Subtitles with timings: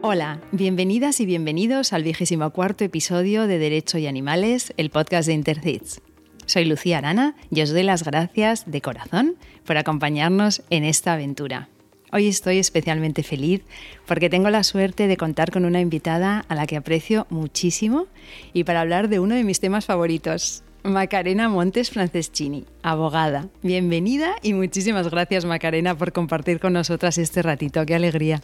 [0.00, 5.34] Hola, bienvenidas y bienvenidos al vigésimo cuarto episodio de Derecho y Animales, el podcast de
[5.34, 6.00] Intercits.
[6.46, 9.34] Soy Lucía Arana y os doy las gracias de corazón
[9.66, 11.68] por acompañarnos en esta aventura.
[12.12, 13.62] Hoy estoy especialmente feliz
[14.06, 18.06] porque tengo la suerte de contar con una invitada a la que aprecio muchísimo
[18.52, 23.48] y para hablar de uno de mis temas favoritos, Macarena Montes Franceschini, abogada.
[23.64, 27.84] Bienvenida y muchísimas gracias Macarena por compartir con nosotras este ratito.
[27.84, 28.40] Qué alegría.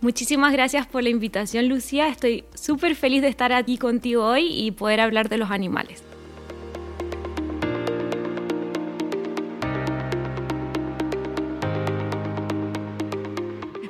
[0.00, 2.08] Muchísimas gracias por la invitación, Lucía.
[2.08, 6.04] Estoy súper feliz de estar aquí contigo hoy y poder hablar de los animales.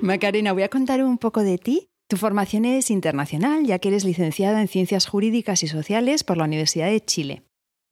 [0.00, 1.90] Macarena, voy a contar un poco de ti.
[2.08, 6.44] Tu formación es internacional, ya que eres licenciada en Ciencias Jurídicas y Sociales por la
[6.44, 7.42] Universidad de Chile.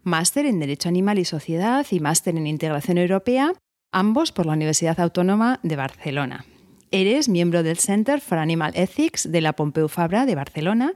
[0.02, 3.52] Máster en Derecho Animal y Sociedad y máster en Integración Europea,
[3.92, 6.46] ambos por la Universidad Autónoma de Barcelona.
[6.90, 10.92] Eres miembro del Center for Animal Ethics de la Pompeu Fabra de Barcelona,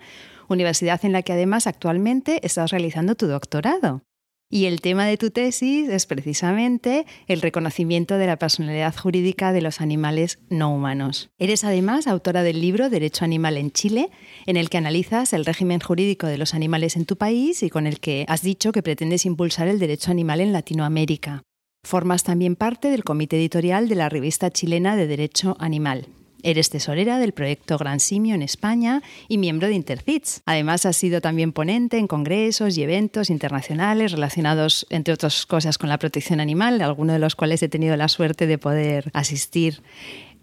[0.49, 4.03] universidad en la que además actualmente estás realizando tu doctorado.
[4.53, 9.63] Y el tema de tu tesis es precisamente el reconocimiento de la personalidad jurídica de
[9.63, 11.31] los animales no humanos.
[11.39, 14.11] Eres además autora del libro Derecho Animal en Chile,
[14.47, 17.87] en el que analizas el régimen jurídico de los animales en tu país y con
[17.87, 21.45] el que has dicho que pretendes impulsar el derecho animal en Latinoamérica.
[21.91, 26.07] Formas también parte del comité editorial de la revista chilena de Derecho Animal.
[26.43, 30.43] Eres tesorera del proyecto Gran Simio en España y miembro de Intercits.
[30.47, 35.89] Además, has sido también ponente en congresos y eventos internacionales relacionados, entre otras cosas, con
[35.89, 39.83] la protección animal, algunos de los cuales he tenido la suerte de poder asistir.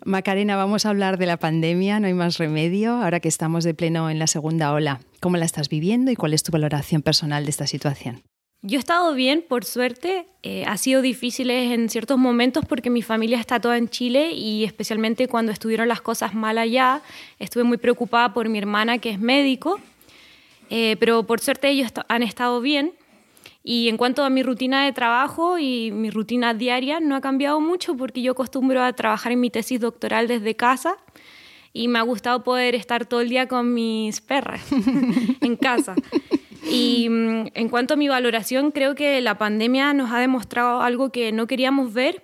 [0.03, 3.73] Macarena, vamos a hablar de la pandemia, no hay más remedio, ahora que estamos de
[3.73, 4.99] pleno en la segunda ola.
[5.21, 8.21] ¿Cómo la estás viviendo y cuál es tu valoración personal de esta situación?
[8.67, 10.27] Yo he estado bien, por suerte.
[10.43, 14.65] Eh, ha sido difícil en ciertos momentos porque mi familia está toda en Chile y
[14.65, 17.01] especialmente cuando estuvieron las cosas mal allá,
[17.39, 19.79] estuve muy preocupada por mi hermana que es médico,
[20.69, 22.91] eh, pero por suerte ellos han estado bien.
[23.63, 27.61] Y en cuanto a mi rutina de trabajo y mi rutina diaria, no ha cambiado
[27.61, 30.97] mucho porque yo acostumbro a trabajar en mi tesis doctoral desde casa
[31.71, 34.61] y me ha gustado poder estar todo el día con mis perras
[35.39, 35.95] en casa.
[36.69, 41.11] Y mm, en cuanto a mi valoración, creo que la pandemia nos ha demostrado algo
[41.11, 42.23] que no queríamos ver,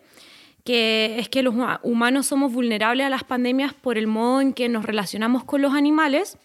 [0.64, 4.70] que es que los humanos somos vulnerables a las pandemias por el modo en que
[4.70, 6.38] nos relacionamos con los animales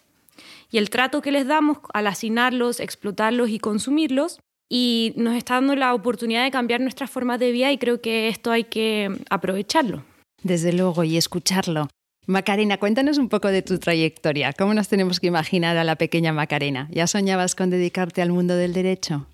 [0.70, 4.40] y el trato que les damos al asignarlos, explotarlos y consumirlos.
[4.70, 8.28] Y nos está dando la oportunidad de cambiar nuestras formas de vida y creo que
[8.28, 10.04] esto hay que aprovecharlo.
[10.42, 11.88] Desde luego, y escucharlo.
[12.28, 14.52] Macarena, cuéntanos un poco de tu trayectoria.
[14.52, 16.86] ¿Cómo nos tenemos que imaginar a la pequeña Macarena?
[16.90, 19.26] ¿Ya soñabas con dedicarte al mundo del derecho?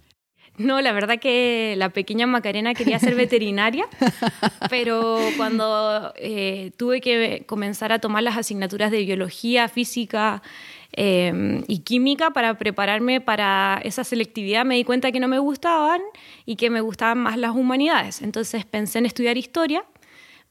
[0.58, 3.88] No, la verdad que la pequeña Macarena quería ser veterinaria,
[4.70, 10.40] pero cuando eh, tuve que comenzar a tomar las asignaturas de biología, física
[10.92, 16.00] em, y química para prepararme para esa selectividad, me di cuenta que no me gustaban
[16.46, 18.22] y que me gustaban más las humanidades.
[18.22, 19.84] Entonces pensé en estudiar historia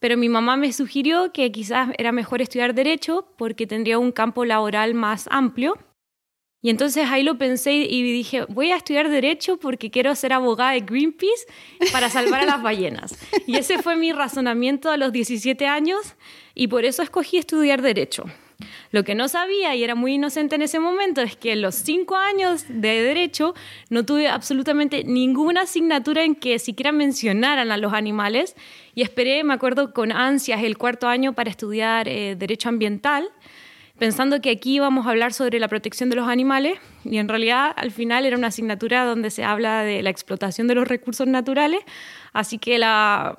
[0.03, 4.43] pero mi mamá me sugirió que quizás era mejor estudiar derecho porque tendría un campo
[4.43, 5.77] laboral más amplio.
[6.61, 10.71] Y entonces ahí lo pensé y dije, voy a estudiar derecho porque quiero ser abogada
[10.71, 11.45] de Greenpeace
[11.93, 13.17] para salvar a las ballenas.
[13.47, 16.15] Y ese fue mi razonamiento a los 17 años
[16.53, 18.25] y por eso escogí estudiar derecho.
[18.91, 22.15] Lo que no sabía, y era muy inocente en ese momento, es que los cinco
[22.15, 23.53] años de derecho
[23.89, 28.55] no tuve absolutamente ninguna asignatura en que siquiera mencionaran a los animales
[28.95, 33.29] y esperé, me acuerdo, con ansias el cuarto año para estudiar eh, derecho ambiental
[33.97, 37.71] pensando que aquí íbamos a hablar sobre la protección de los animales y en realidad
[37.75, 41.79] al final era una asignatura donde se habla de la explotación de los recursos naturales,
[42.33, 43.37] así que la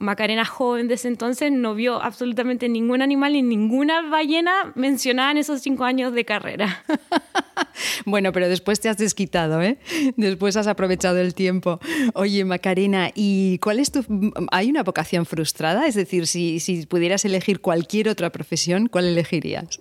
[0.00, 5.38] Macarena joven de ese entonces no vio absolutamente ningún animal ni ninguna ballena mencionada en
[5.38, 6.84] esos cinco años de carrera.
[8.06, 9.78] bueno, pero después te has desquitado, ¿eh?
[10.16, 11.80] Después has aprovechado el tiempo.
[12.14, 14.04] Oye, Macarena, ¿y cuál es tu...
[14.50, 15.86] ¿Hay una vocación frustrada?
[15.86, 19.80] Es decir, si, si pudieras elegir cualquier otra profesión, ¿cuál elegirías?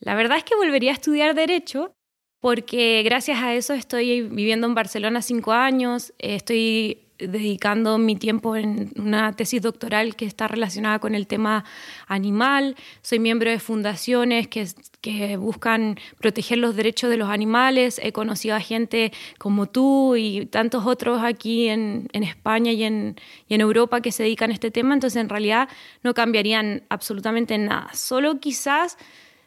[0.00, 1.92] La verdad es que volvería a estudiar Derecho
[2.40, 8.92] porque gracias a eso estoy viviendo en Barcelona cinco años, estoy dedicando mi tiempo en
[8.96, 11.64] una tesis doctoral que está relacionada con el tema
[12.06, 12.76] animal.
[13.02, 14.68] Soy miembro de fundaciones que,
[15.00, 18.00] que buscan proteger los derechos de los animales.
[18.02, 23.16] He conocido a gente como tú y tantos otros aquí en, en España y en,
[23.48, 24.94] y en, Europa que se dedican a este tema.
[24.94, 25.68] Entonces, en realidad,
[26.02, 27.90] no cambiarían absolutamente nada.
[27.94, 28.96] Solo quizás...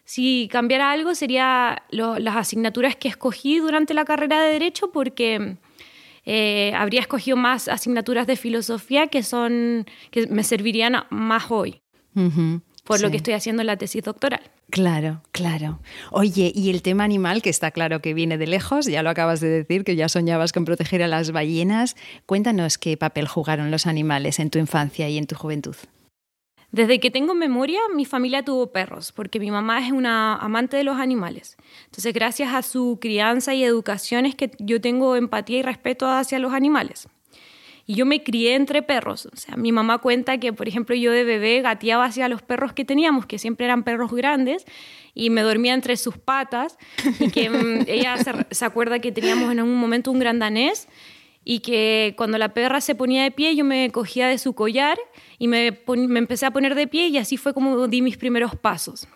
[0.04, 5.56] Si cambiara algo sería las asignaturas que escogí durante la carrera de Derecho porque
[6.24, 11.82] eh, habría escogido más asignaturas de filosofía que son que me servirían más hoy.
[12.84, 14.42] por lo que estoy haciendo en la tesis doctoral.
[14.70, 15.80] Claro, claro.
[16.10, 19.40] Oye, y el tema animal, que está claro que viene de lejos, ya lo acabas
[19.40, 21.94] de decir, que ya soñabas con proteger a las ballenas.
[22.26, 25.76] Cuéntanos qué papel jugaron los animales en tu infancia y en tu juventud.
[26.72, 30.84] Desde que tengo memoria, mi familia tuvo perros, porque mi mamá es una amante de
[30.84, 31.58] los animales.
[31.84, 36.38] Entonces, gracias a su crianza y educación es que yo tengo empatía y respeto hacia
[36.38, 37.08] los animales.
[37.84, 39.26] Y yo me crié entre perros.
[39.26, 42.72] O sea, mi mamá cuenta que, por ejemplo, yo de bebé gateaba hacia los perros
[42.72, 44.64] que teníamos, que siempre eran perros grandes,
[45.14, 46.78] y me dormía entre sus patas.
[47.20, 50.88] Y que mm, ella se, se, acuerda que teníamos en un momento un gran danés
[51.44, 54.98] y que cuando la perra se ponía de pie yo me cogía de su collar
[55.38, 58.54] y me, me empecé a poner de pie y así fue como di mis primeros
[58.54, 59.08] pasos.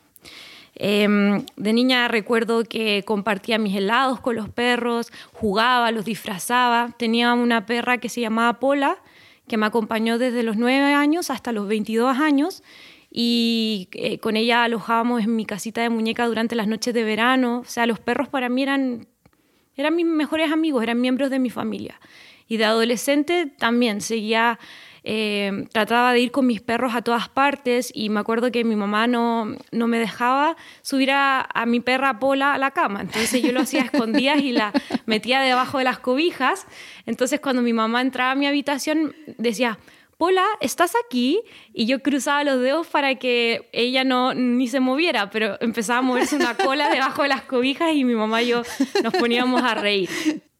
[0.78, 1.08] Eh,
[1.56, 6.94] de niña recuerdo que compartía mis helados con los perros, jugaba, los disfrazaba.
[6.98, 8.98] Tenía una perra que se llamaba Pola,
[9.48, 12.62] que me acompañó desde los 9 años hasta los 22 años
[13.10, 17.60] y eh, con ella alojábamos en mi casita de muñeca durante las noches de verano.
[17.60, 19.08] O sea, los perros para mí eran
[19.76, 22.00] eran mis mejores amigos, eran miembros de mi familia.
[22.48, 24.58] Y de adolescente también seguía,
[25.02, 28.76] eh, trataba de ir con mis perros a todas partes y me acuerdo que mi
[28.76, 33.00] mamá no, no me dejaba subir a, mi perra Pola a la cama.
[33.00, 34.72] Entonces yo lo hacía a escondidas y la
[35.06, 36.66] metía debajo de las cobijas.
[37.04, 39.78] Entonces cuando mi mamá entraba a mi habitación decía,
[40.18, 41.42] Pola, ¿estás aquí?
[41.74, 46.02] Y yo cruzaba los dedos para que ella no ni se moviera, pero empezaba a
[46.02, 48.62] moverse una cola debajo de las cobijas y mi mamá y yo
[49.02, 50.08] nos poníamos a reír.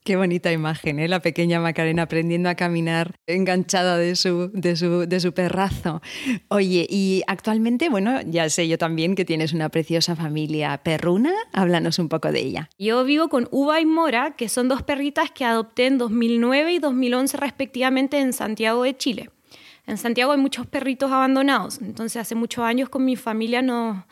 [0.05, 1.08] Qué bonita imagen, ¿eh?
[1.08, 6.00] la pequeña Macarena aprendiendo a caminar enganchada de su, de, su, de su perrazo.
[6.47, 11.32] Oye, y actualmente, bueno, ya sé yo también que tienes una preciosa familia perruna.
[11.53, 12.69] Háblanos un poco de ella.
[12.79, 16.79] Yo vivo con Uva y Mora, que son dos perritas que adopté en 2009 y
[16.79, 19.31] 2011 respectivamente en Santiago de Chile.
[19.86, 24.04] En Santiago hay muchos perritos abandonados, entonces hace muchos años con mi familia nos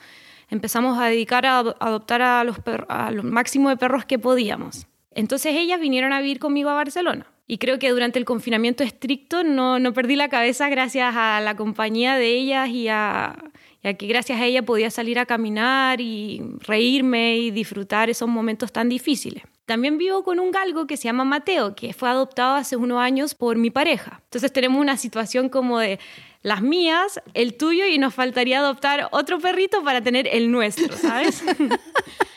[0.49, 2.57] empezamos a dedicar a adoptar a los
[2.87, 4.87] a máximo de perros que podíamos.
[5.11, 7.27] Entonces ellas vinieron a vivir conmigo a Barcelona.
[7.47, 11.55] Y creo que durante el confinamiento estricto no, no perdí la cabeza gracias a la
[11.55, 13.35] compañía de ellas y a,
[13.83, 18.27] y a, que gracias a ella podía salir a caminar y reírme y disfrutar esos
[18.27, 19.43] momentos tan difíciles.
[19.65, 23.33] También vivo con un galgo que se llama Mateo, que fue adoptado hace unos años
[23.33, 24.21] por mi pareja.
[24.25, 25.99] Entonces tenemos una situación como de
[26.43, 31.43] las mías, el tuyo y nos faltaría adoptar otro perrito para tener el nuestro, ¿sabes?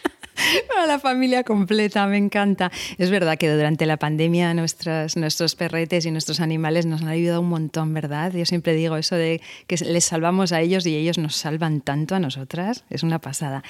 [0.69, 2.71] Para la familia completa, me encanta.
[2.97, 7.49] Es verdad que durante la pandemia nuestros, perretes y nuestros animales nos han ayudado un
[7.49, 8.33] montón, ¿verdad?
[8.33, 12.15] Yo siempre digo eso de que les salvamos a ellos y ellos nos salvan tanto
[12.15, 12.85] a nosotras.
[12.91, 13.63] Es una pasada.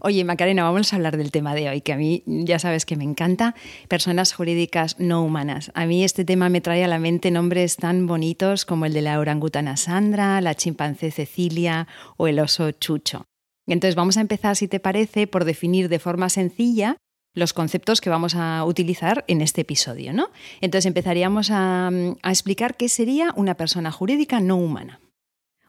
[0.00, 2.96] Oye, Macarena, vamos a hablar del tema de hoy, que a mí ya sabes que
[2.96, 3.54] me encanta.
[3.88, 5.72] Personas jurídicas no humanas.
[5.74, 9.02] A mí este tema me trae a la mente nombres tan bonitos como el de
[9.02, 13.29] la orangutana Sandra, la chimpancé Cecilia o el oso Chucho.
[13.74, 16.96] Entonces vamos a empezar, si te parece, por definir de forma sencilla
[17.34, 20.12] los conceptos que vamos a utilizar en este episodio.
[20.12, 20.30] ¿no?
[20.60, 25.00] Entonces empezaríamos a, a explicar qué sería una persona jurídica no humana.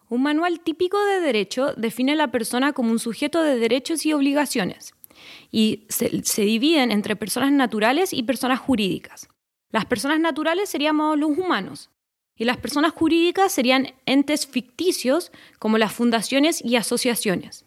[0.10, 4.14] Un manual típico de derecho define a la persona como un sujeto de derechos y
[4.14, 4.94] obligaciones
[5.52, 9.30] y se, se, dividen entre personas naturales y personas jurídicas.
[9.72, 11.92] Las personas naturales seríamos los humanos
[12.36, 17.66] y las personas jurídicas serían entes ficticios como las fundaciones y asociaciones.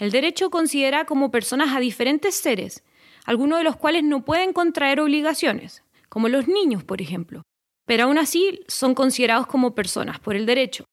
[0.00, 2.82] El derecho considera como personas a diferentes seres,
[3.26, 7.42] algunos de los cuales no pueden contraer obligaciones, como los niños, por ejemplo,
[7.84, 10.86] pero aún así son considerados como personas por el derecho.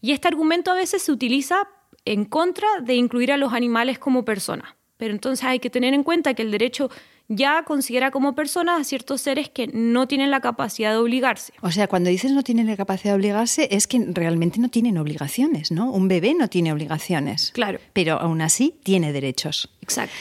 [0.00, 1.68] Y este argumento a veces se utiliza
[2.06, 4.74] en contra de incluir a los animales como personas.
[4.96, 6.88] Pero entonces hay que tener en cuenta que el derecho
[7.28, 11.52] ya considera como personas a ciertos seres que no tienen la capacidad de obligarse.
[11.60, 14.98] O sea, cuando dices no tienen la capacidad de obligarse, es que realmente no tienen
[14.98, 15.90] obligaciones, ¿no?
[15.90, 17.50] Un bebé no tiene obligaciones.
[17.52, 17.78] Claro.
[17.92, 19.70] Pero aún así tiene derechos.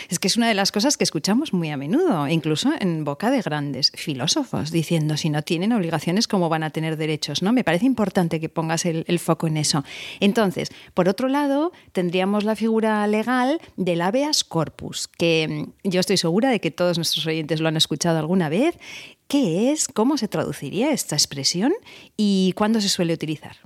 [0.09, 3.31] Es que es una de las cosas que escuchamos muy a menudo, incluso en boca
[3.31, 7.41] de grandes filósofos, diciendo si no tienen obligaciones, ¿cómo van a tener derechos?
[7.41, 7.51] ¿no?
[7.51, 9.83] Me parece importante que pongas el, el foco en eso.
[10.19, 16.17] Entonces, por otro lado, tendríamos la figura legal del habeas corpus, que mm, yo estoy
[16.17, 18.77] segura de que todos nuestros oyentes lo han escuchado alguna vez.
[19.27, 19.87] ¿Qué es?
[19.87, 21.73] ¿Cómo se traduciría esta expresión?
[22.15, 23.57] ¿Y cuándo se suele utilizar?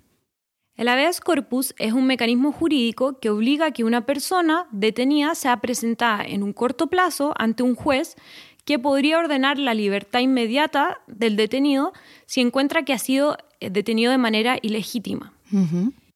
[0.80, 5.60] El habeas corpus es un mecanismo jurídico que obliga a que una persona detenida sea
[5.60, 8.16] presentada en un corto plazo ante un juez
[8.64, 11.92] que podría ordenar la libertad inmediata del detenido
[12.28, 15.34] si encuentra que ha sido eh, detenido de manera ilegítima.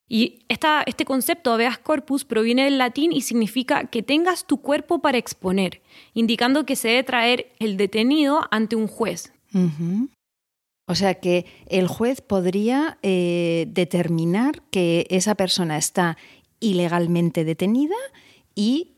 [0.08, 5.18] Y este concepto habeas corpus proviene del latín y significa que tengas tu cuerpo para
[5.18, 5.82] exponer,
[6.14, 9.30] indicando que se debe traer el detenido ante un juez.
[10.86, 16.18] O sea que el juez podría eh, determinar que esa persona está
[16.60, 17.96] ilegalmente detenida
[18.54, 18.92] y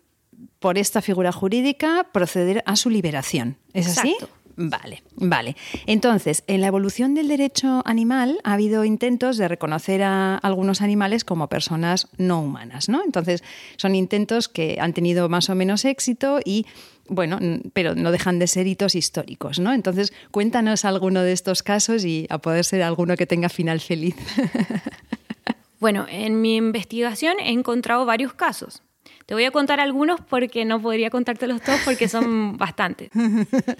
[0.58, 3.56] por esta figura jurídica proceder a su liberación.
[3.72, 4.10] ¿Es así?
[4.10, 4.36] Exacto.
[4.58, 5.54] Vale, vale.
[5.84, 11.24] Entonces, en la evolución del derecho animal ha habido intentos de reconocer a algunos animales
[11.24, 13.04] como personas no humanas, ¿no?
[13.04, 13.44] Entonces,
[13.76, 16.64] son intentos que han tenido más o menos éxito y
[17.08, 17.38] bueno,
[17.72, 19.72] pero no dejan de ser hitos históricos, ¿no?
[19.72, 24.16] Entonces, cuéntanos alguno de estos casos y a poder ser alguno que tenga final feliz.
[25.78, 28.82] Bueno, en mi investigación he encontrado varios casos.
[29.26, 33.10] Te voy a contar algunos porque no podría contártelos todos porque son bastantes.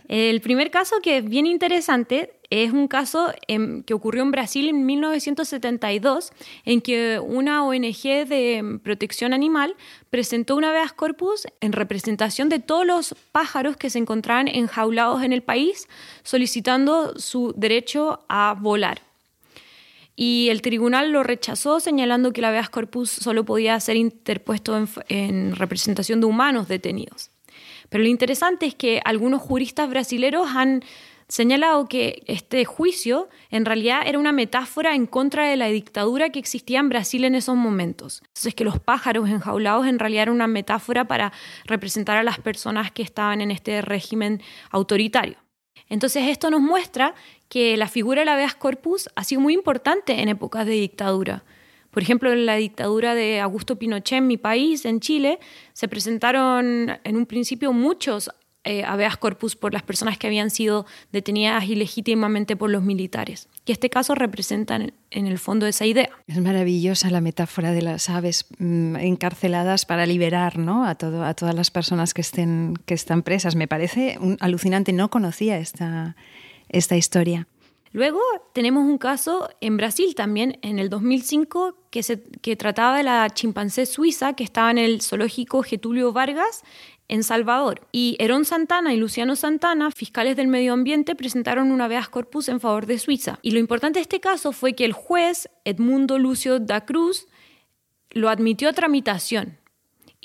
[0.08, 4.68] El primer caso que es bien interesante es un caso en, que ocurrió en Brasil
[4.68, 6.32] en 1972
[6.64, 9.76] en que una ONG de protección animal
[10.10, 15.32] presentó una habeas corpus en representación de todos los pájaros que se encontraban enjaulados en
[15.32, 15.88] el país
[16.24, 19.05] solicitando su derecho a volar
[20.16, 24.88] y el tribunal lo rechazó señalando que el habeas corpus solo podía ser interpuesto en,
[25.08, 27.30] en, representación de humanos detenidos.
[27.90, 30.82] Pero lo interesante es que algunos juristas brasileños han
[31.28, 36.38] señalado que este juicio en realidad era una metáfora en contra de la dictadura que
[36.38, 38.22] existía en Brasil en esos momentos.
[38.28, 41.32] Entonces que los pájaros enjaulados en realidad era una metáfora para
[41.64, 45.36] representar a las personas que estaban en este régimen autoritario.
[45.88, 47.14] Entonces esto nos muestra
[47.48, 51.44] que la figura del habeas corpus ha sido muy importante en épocas de dictadura.
[51.90, 55.38] Por ejemplo, en la dictadura de Augusto Pinochet en mi país, en Chile,
[55.72, 58.30] se presentaron en un principio muchos
[58.68, 63.48] eh, habeas corpus por las personas que habían sido detenidas ilegítimamente por los militares.
[63.64, 66.10] Y este caso representa en, el fondo esa idea.
[66.26, 70.84] Es maravillosa la metáfora de las aves mmm, encarceladas para liberar ¿no?
[70.84, 73.54] a todas las personas que, estén, que están presas.
[73.54, 76.16] Me parece un, alucinante, no conocía esta,
[76.68, 77.46] esta historia.
[77.92, 78.20] Luego
[78.52, 83.30] tenemos un caso en Brasil también, en el 2005, que, se, que trataba de la
[83.30, 86.62] chimpancé suiza que estaba en el zoológico Getulio Vargas
[87.08, 87.86] en Salvador.
[87.92, 92.60] Y Herón Santana y Luciano Santana, fiscales del medio ambiente, presentaron un habeas corpus en
[92.60, 93.38] favor de Suiza.
[93.40, 97.28] Y lo importante de este caso fue que el juez Edmundo Lucio da Cruz
[98.10, 99.58] lo admitió a tramitación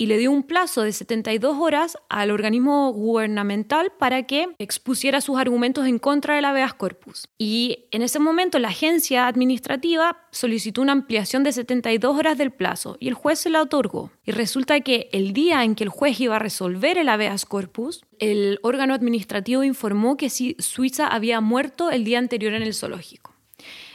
[0.02, 5.38] y le dio un plazo de 72 horas al organismo gubernamental para que expusiera sus
[5.38, 7.28] argumentos en contra del habeas corpus.
[7.38, 12.96] Y en ese momento la agencia administrativa solicitó una ampliación de 72 horas del plazo
[12.98, 14.10] y el juez se la otorgó.
[14.24, 18.04] Y resulta que el día en que el juez iba a resolver el habeas corpus,
[18.18, 23.36] el órgano administrativo informó que Suiza había muerto el día anterior en el zoológico.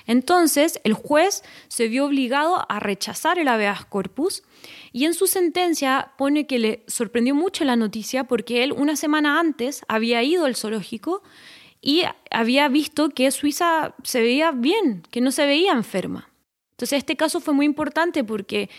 [0.05, 4.43] Entonces, el juez se vio obligado a rechazar el habeas corpus
[4.97, 9.39] y en su sentencia pone que le sorprendió mucho la noticia porque él una semana
[9.39, 11.21] antes había ido al zoológico
[11.83, 12.01] y
[12.31, 16.31] había visto que Suiza se veía bien, que no se veía enferma.
[16.71, 18.71] Entonces este caso fue muy importante porque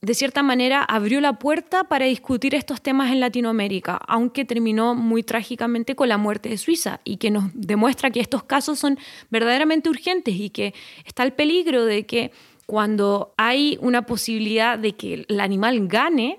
[0.00, 5.22] de cierta manera abrió la puerta para discutir estos temas en Latinoamérica, aunque terminó muy
[5.22, 8.98] trágicamente con la muerte de Suiza y que nos demuestra que estos casos son
[9.28, 10.72] verdaderamente urgentes y que
[11.04, 12.32] está el peligro de que
[12.70, 16.38] cuando hay una posibilidad de que el animal gane,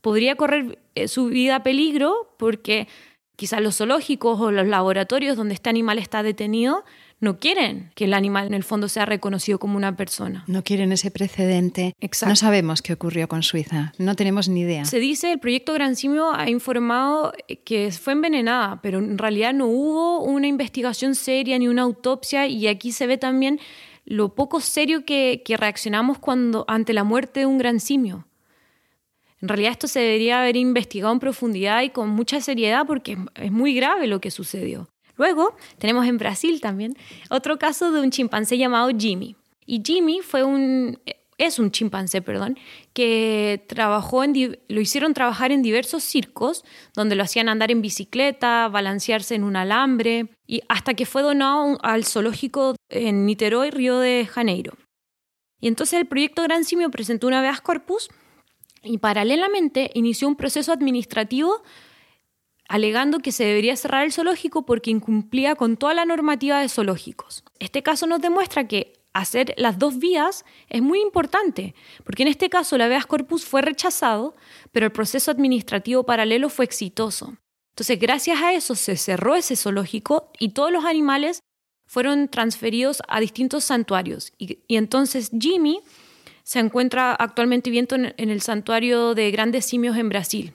[0.00, 2.88] podría correr eh, su vida a peligro porque
[3.36, 6.82] quizás los zoológicos o los laboratorios donde este animal está detenido
[7.20, 10.44] no quieren que el animal en el fondo sea reconocido como una persona.
[10.46, 11.94] No quieren ese precedente.
[12.00, 12.30] Exacto.
[12.30, 14.86] No sabemos qué ocurrió con Suiza, no tenemos ni idea.
[14.86, 17.34] Se dice, el proyecto Gran Simio ha informado
[17.66, 22.66] que fue envenenada, pero en realidad no hubo una investigación seria ni una autopsia y
[22.66, 23.60] aquí se ve también
[24.06, 28.26] lo poco serio que, reaccionamos cuando ante la muerte de un gran simio.
[29.42, 33.52] En realidad esto se debería haber investigado en profundidad y con mucha seriedad porque es
[33.52, 34.88] muy grave lo que sucedió.
[35.16, 36.96] Luego tenemos en Brasil también
[37.30, 39.36] otro caso de un chimpancé llamado Jimmy.
[39.66, 40.98] Y Jimmy fue un,
[41.38, 42.58] es un chimpancé, perdón,
[42.92, 46.64] que trabajó en, lo hicieron trabajar en diversos circos,
[46.94, 51.78] donde lo hacían andar en bicicleta, balancearse en un alambre, y hasta que fue donado
[51.82, 54.74] al zoológico en Niterói, Río de Janeiro.
[55.60, 58.08] Y entonces el proyecto Gran Simio presentó una habeas corpus
[58.82, 61.62] y paralelamente inició un proceso administrativo
[62.68, 67.44] alegando que se debería cerrar el zoológico porque incumplía con toda la normativa de zoológicos.
[67.58, 72.50] Este caso nos demuestra que hacer las dos vías es muy importante, porque en este
[72.50, 74.34] caso la habeas corpus fue rechazado,
[74.72, 77.36] pero el proceso administrativo paralelo fue exitoso.
[77.70, 81.40] Entonces, gracias a eso se cerró ese zoológico y todos los animales
[81.86, 84.32] fueron transferidos a distintos santuarios.
[84.38, 85.80] Y, entonces Jimmy
[86.42, 90.54] se encuentra actualmente viviendo en, en el santuario de grandes simios en Brasil.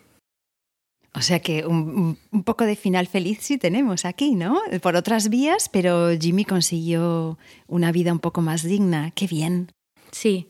[1.13, 4.62] O sea que un, poco de final feliz sí tenemos aquí, ¿no?
[4.82, 7.38] Por otras vías, pero Jimmy consiguió
[7.68, 9.12] una vida un poco más digna.
[9.12, 9.72] Qué bien.
[10.12, 10.50] Sí.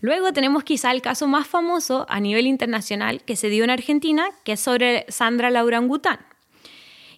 [0.00, 4.28] Luego tenemos quizá el caso más famoso a nivel internacional que se dio en Argentina,
[4.44, 6.20] que es sobre Sandra Laurangután.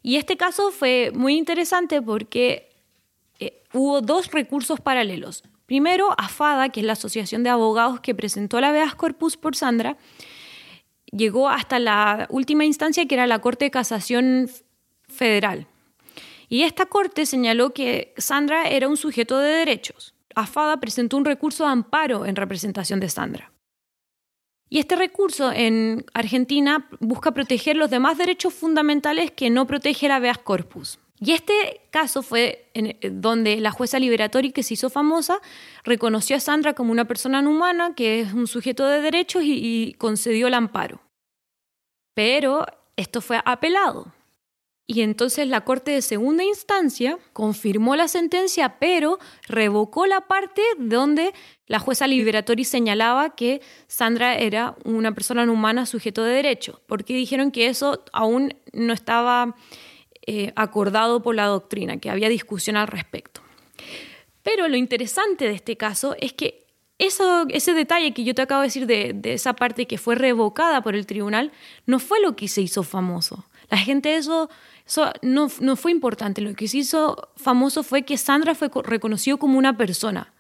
[0.03, 2.71] Y este caso fue muy interesante porque
[3.39, 5.45] eh, hubo dos recursos paralelos.
[5.67, 9.97] Primero, AFADA, que es la asociación de abogados que presentó la habeas corpus por Sandra,
[11.13, 14.49] llegó hasta la última instancia, que era la Corte de Casación
[15.09, 15.67] Federal.
[16.49, 20.15] Y esta corte señaló que Sandra era un sujeto de derechos.
[20.35, 23.53] AFADA presentó un recurso de amparo en representación de Sandra.
[24.69, 30.13] Y este recurso en Argentina busca proteger los demás derechos fundamentales que no protege el
[30.13, 31.00] habeas corpus.
[31.23, 35.41] Y este caso fue eh, donde la jueza Liberatori, que se hizo famosa,
[35.85, 40.47] reconoció a Sandra como una persona humana, que es un sujeto de derechos, y, concedió
[40.47, 41.01] el amparo.
[42.15, 42.65] Pero
[42.97, 44.13] esto fue apelado.
[44.87, 51.33] Y entonces la Corte de Segunda Instancia confirmó la sentencia, pero revocó la parte donde
[51.67, 57.53] la jueza Liberatori señalaba que Sandra era una persona humana sujeto de derecho, porque dijeron
[57.53, 59.55] que eso aún no estaba
[60.33, 63.41] eh, acordado por la doctrina, que había discusión al respecto.
[64.45, 66.67] Pero lo interesante de este caso es que
[66.99, 70.95] ese detalle que yo te acabo de decir de, esa parte que fue revocada por
[70.95, 71.51] el tribunal
[71.85, 73.45] no fue lo que se hizo famoso.
[73.71, 74.49] La gente eso
[74.87, 76.41] eso no, no fue importante.
[76.43, 80.33] Lo que se hizo famoso fue que Sandra fue reconocido como una persona.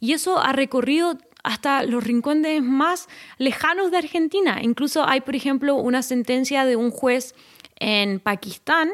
[0.00, 4.58] Y eso ha recorrido hasta los rincones más lejanos de Argentina.
[4.62, 7.36] Incluso hay, por ejemplo, una sentencia de un juez
[7.82, 8.90] en Pakistán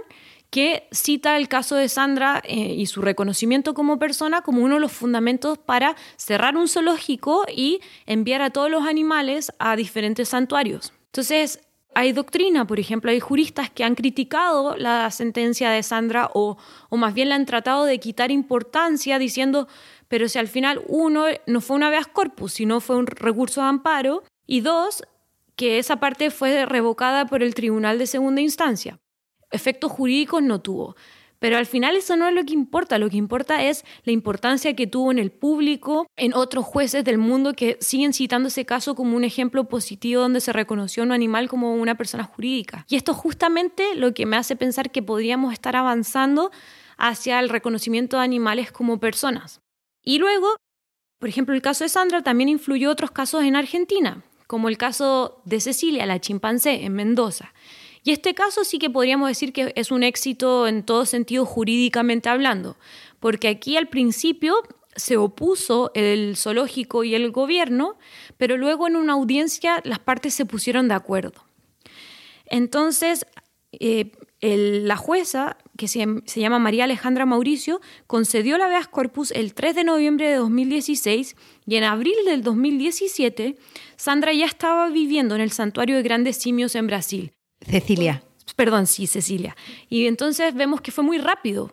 [0.51, 4.81] que cita el caso de Sandra eh, y su reconocimiento como persona como uno de
[4.81, 10.95] los fundamentos para cerrar un zoológico y enviar a todos los animales a diferentes santuarios.
[11.07, 11.61] Entonces,
[11.95, 16.57] hay doctrina, por ejemplo, hay juristas que han criticado la sentencia de Sandra o,
[16.89, 19.69] o más bien la han tratado de quitar importancia diciendo,
[20.07, 23.67] pero si al final uno no fue un habeas corpus, sino fue un recurso de
[23.67, 25.03] amparo, y dos,
[25.59, 29.01] que esa parte fue revocada por el tribunal de segunda instancia.
[29.51, 30.95] Efectos jurídicos no tuvo.
[31.41, 34.75] Pero al final eso no es lo que importa, lo que importa es la importancia
[34.75, 38.95] que tuvo en el público, en otros jueces del mundo que siguen citando ese caso
[38.95, 42.85] como un ejemplo positivo donde se reconoció a un animal como una persona jurídica.
[42.89, 46.53] Y esto es justamente lo que me hace pensar que podríamos estar avanzando
[46.99, 49.61] hacia el reconocimiento de animales como personas.
[50.05, 50.55] Y luego,
[51.19, 55.41] por ejemplo, el caso de Sandra también influyó otros casos en Argentina, como el caso
[55.45, 57.53] de Cecilia, la chimpancé, en Mendoza.
[58.03, 62.31] Y este caso sí que podríamos decir que es un éxito en todo sentido jurídicamente
[62.31, 62.77] hablando,
[63.21, 64.57] porque aquí al principio
[64.97, 67.99] se opuso el zoológico y el gobierno,
[68.39, 71.45] pero luego en una audiencia las partes se pusieron de acuerdo.
[72.47, 73.27] Entonces,
[73.73, 79.55] eh, la jueza, que se, se, llama María Alejandra Mauricio, concedió la habeas corpus el
[79.55, 81.37] 3 de noviembre de 2016
[81.67, 83.57] y en abril del 2017
[83.97, 88.23] Sandra ya estaba viviendo en el santuario de grandes simios en Brasil, Cecilia.
[88.57, 89.57] Perdón, sí, Cecilia.
[89.89, 91.73] Y entonces vemos que fue muy rápido.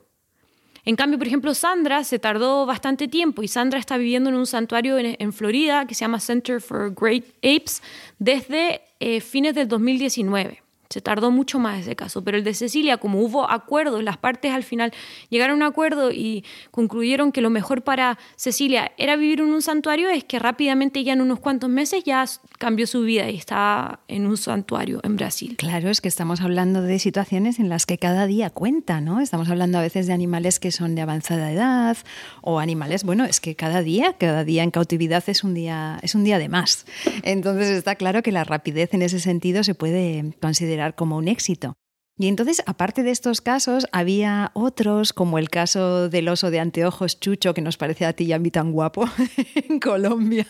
[0.84, 4.46] En cambio, por ejemplo, Sandra se tardó bastante tiempo y Sandra está viviendo en un
[4.46, 7.82] santuario en, Florida que se llama Center for Great Apes
[8.20, 10.65] desde eh, fines del 2019.
[10.90, 14.54] Se tardó mucho más ese caso, pero el de Cecilia, como hubo acuerdos, las partes
[14.54, 14.94] al final
[15.30, 19.62] llegaron a un acuerdo y concluyeron que lo mejor para Cecilia era vivir en un
[19.62, 22.26] santuario, es que rápidamente ya en unos cuantos meses ya
[22.60, 25.56] cambió su vida y está en un santuario en Brasil.
[25.58, 29.22] Claro, es que estamos hablando de situaciones en las que cada día cuenta, ¿no?
[29.22, 31.98] Estamos hablando a veces de animales que son de avanzada edad
[32.42, 36.16] o animales, bueno, es que cada día, cada día en cautividad es un día, es
[36.16, 36.86] un día de más.
[37.24, 41.76] Entonces está claro que la rapidez en ese sentido se puede considerar como un éxito.
[42.18, 47.20] Y entonces, aparte de estos casos, había otros, como el caso del oso de anteojos
[47.20, 49.06] Chucho, que nos parece a ti y a mí tan guapo,
[49.56, 50.48] en Colombia.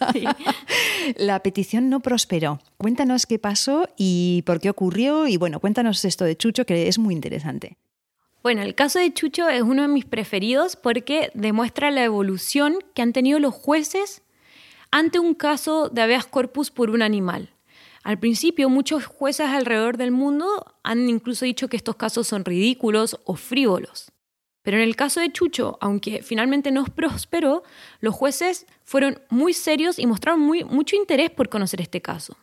[1.17, 2.59] La petición no prosperó.
[2.77, 5.27] Cuéntanos qué pasó y por qué ocurrió.
[5.27, 7.77] Y bueno, cuéntanos esto de Chucho, que es muy interesante.
[8.43, 13.01] Bueno, el caso de Chucho es uno de mis preferidos porque demuestra la evolución que
[13.01, 14.21] han tenido los jueces
[14.91, 17.54] ante un caso de habeas corpus por un animal.
[18.05, 20.45] Al principio, muchos jueces alrededor del mundo
[20.83, 24.11] han incluso dicho que estos casos son ridículos o frívolos.
[24.61, 27.63] Pero en el caso de Chucho, aunque finalmente no prosperó,
[28.01, 32.37] los jueces fueron muy serios y mostraron mucho interés por conocer este caso.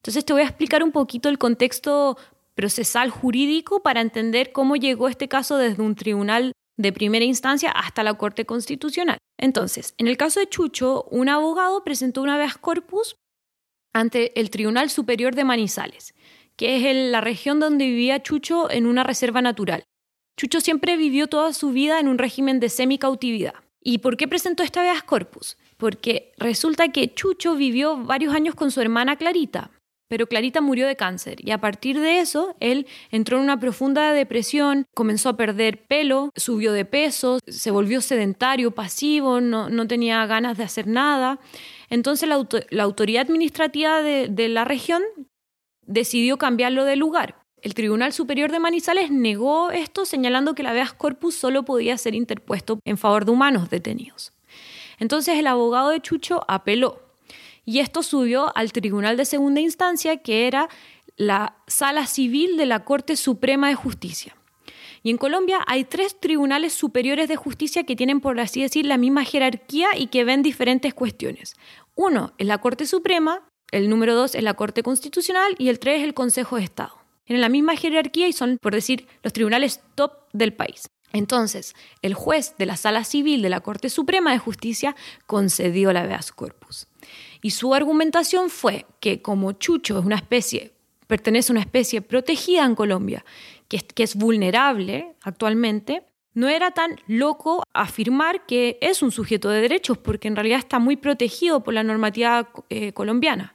[0.00, 2.16] Entonces te voy a explicar un poquito el contexto
[2.54, 8.02] procesal jurídico para entender cómo llegó este caso desde un tribunal de primera instancia hasta
[8.02, 9.18] la Corte Constitucional.
[9.38, 13.16] Entonces, en el caso de Chucho, un abogado presentó una habeas corpus
[13.92, 16.14] ante el Tribunal Superior de Manizales,
[16.56, 19.84] que es la región donde vivía Chucho en una reserva natural.
[20.36, 23.54] Chucho siempre vivió toda su vida en un régimen de semi-cautividad.
[23.84, 25.56] ¿Y por qué presentó esta habeas corpus?
[25.82, 29.72] porque resulta que Chucho vivió varios años con su hermana Clarita,
[30.08, 34.12] pero Clarita murió de cáncer y a partir de eso él entró en una profunda
[34.12, 40.56] depresión, comenzó a perder pelo, subió de peso, se volvió sedentario, pasivo, no, tenía ganas
[40.56, 41.40] de hacer nada.
[41.92, 45.02] Entonces la, autoridad administrativa de, de la región
[45.82, 47.36] decidió cambiarlo de lugar.
[47.60, 52.14] El Tribunal Superior de Manizales negó esto señalando que el habeas corpus solo podía ser
[52.14, 54.32] interpuesto en favor de humanos detenidos.
[54.98, 57.02] Entonces el abogado de Chucho apeló
[57.66, 60.70] y esto subió al Tribunal de Segunda Instancia, que era
[61.16, 64.34] la Sala Civil de la Corte Suprema de Justicia.
[65.02, 68.98] Y en Colombia hay tres tribunales superiores de justicia que tienen, por así decir, la
[68.98, 71.56] misma jerarquía y que ven diferentes cuestiones.
[71.94, 75.98] Uno es la Corte Suprema, el número dos es la Corte Constitucional y el tres
[75.98, 76.98] es el Consejo de Estado.
[77.24, 80.88] Tienen la misma jerarquía y son, por decir, los tribunales top del país.
[81.12, 86.00] Entonces, el juez de la Sala Civil de la Corte Suprema de Justicia concedió la
[86.00, 86.88] habeas corpus.
[87.42, 90.72] Y su argumentación fue que como Chucho es una especie,
[91.06, 93.24] pertenece a una especie protegida en Colombia,
[93.68, 99.98] que es vulnerable actualmente, no era tan loco afirmar que es un sujeto de derechos,
[99.98, 103.54] porque en realidad está muy protegido por la normativa eh, colombiana.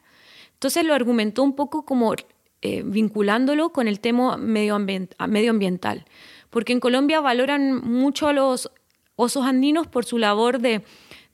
[0.54, 2.14] Entonces lo argumentó un poco como
[2.62, 6.06] eh, vinculándolo con el tema medioambiental
[6.50, 8.72] porque en Colombia valoran mucho a los
[9.16, 10.84] osos andinos por su labor de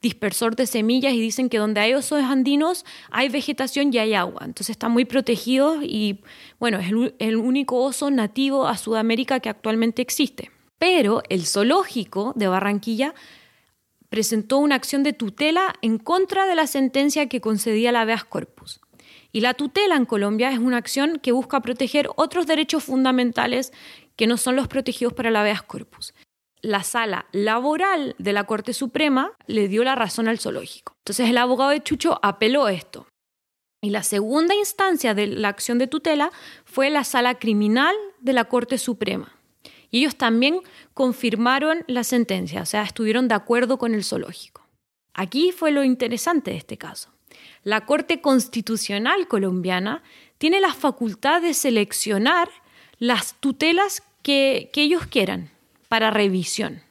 [0.01, 4.41] dispersor de semillas y dicen que donde hay osos andinos hay vegetación y hay agua.
[4.43, 6.19] Entonces están muy protegidos y
[6.59, 10.51] bueno, es el, único oso nativo a Sudamérica que actualmente existe.
[10.83, 13.13] Pero el zoológico de Barranquilla
[14.09, 18.81] presentó una acción de tutela en contra de la sentencia que concedía la habeas corpus.
[19.31, 23.71] Y la tutela en Colombia es una acción que busca proteger otros derechos fundamentales
[24.17, 26.13] que no son los protegidos para la habeas corpus.
[26.61, 30.97] La sala laboral de la Corte Suprema le dio la razón al zoológico.
[30.97, 33.07] Entonces el abogado de Chucho apeló esto.
[33.81, 36.29] Y la segunda instancia de la acción de tutela
[36.65, 39.33] fue la sala criminal de la Corte Suprema.
[39.93, 40.59] Y ellos también
[40.95, 44.67] confirmaron la sentencia, o sea, estuvieron de acuerdo con el zoológico.
[45.13, 47.11] Aquí fue lo interesante de este caso.
[47.63, 50.01] La Corte Constitucional colombiana
[50.39, 52.49] tiene la facultad de seleccionar
[52.97, 55.51] las tutelas que, ellos quieran
[55.89, 56.81] para revisión.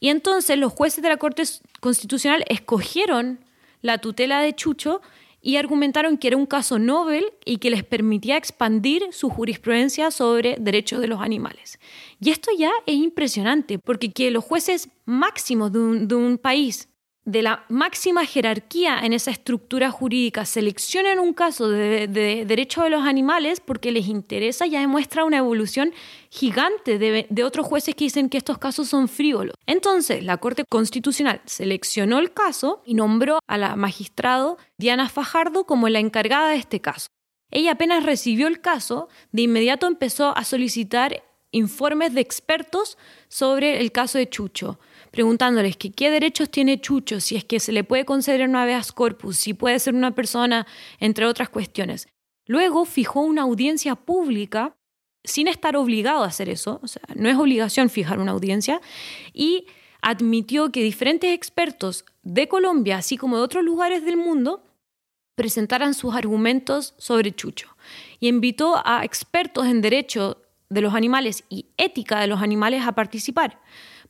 [0.00, 1.42] Y entonces los jueces de la Corte
[1.80, 3.44] Constitucional escogieron
[3.82, 5.02] la tutela de Chucho
[5.42, 10.56] y argumentaron que era un caso Nobel y que les permitía expandir su jurisprudencia sobre
[10.60, 11.80] derechos de los animales.
[12.20, 16.88] Y esto ya es impresionante, porque que los jueces máximos de un, de un país
[17.24, 23.04] de la máxima jerarquía en esa estructura jurídica seleccionan un caso de, derecho de los
[23.04, 25.92] animales porque les interesa, ya demuestra una evolución
[26.30, 29.54] gigante de, de, otros jueces que dicen que estos casos son frívolos.
[29.66, 35.88] Entonces, la Corte Constitucional seleccionó el caso y nombró a la magistrado Diana Fajardo como
[35.88, 37.06] la encargada de este caso.
[37.52, 43.92] Ella apenas recibió el caso, de inmediato empezó a solicitar informes de expertos sobre el
[43.92, 44.80] caso de Chucho
[45.12, 49.36] preguntándoles qué derechos tiene Chucho, si es que se le puede conceder una habeas corpus,
[49.36, 50.66] si puede ser una persona,
[50.98, 52.08] entre otras cuestiones.
[52.46, 54.74] Luego fijó una audiencia pública
[55.22, 56.80] sin estar obligado a hacer eso,
[57.14, 58.80] no es obligación fijar una audiencia,
[59.32, 59.66] y
[60.00, 64.64] admitió que diferentes expertos de Colombia, así como de otros lugares del mundo,
[65.36, 67.76] presentaran sus argumentos sobre Chucho
[68.18, 72.92] y invitó a expertos en derecho de los animales y ética de los animales a
[72.92, 73.60] participar.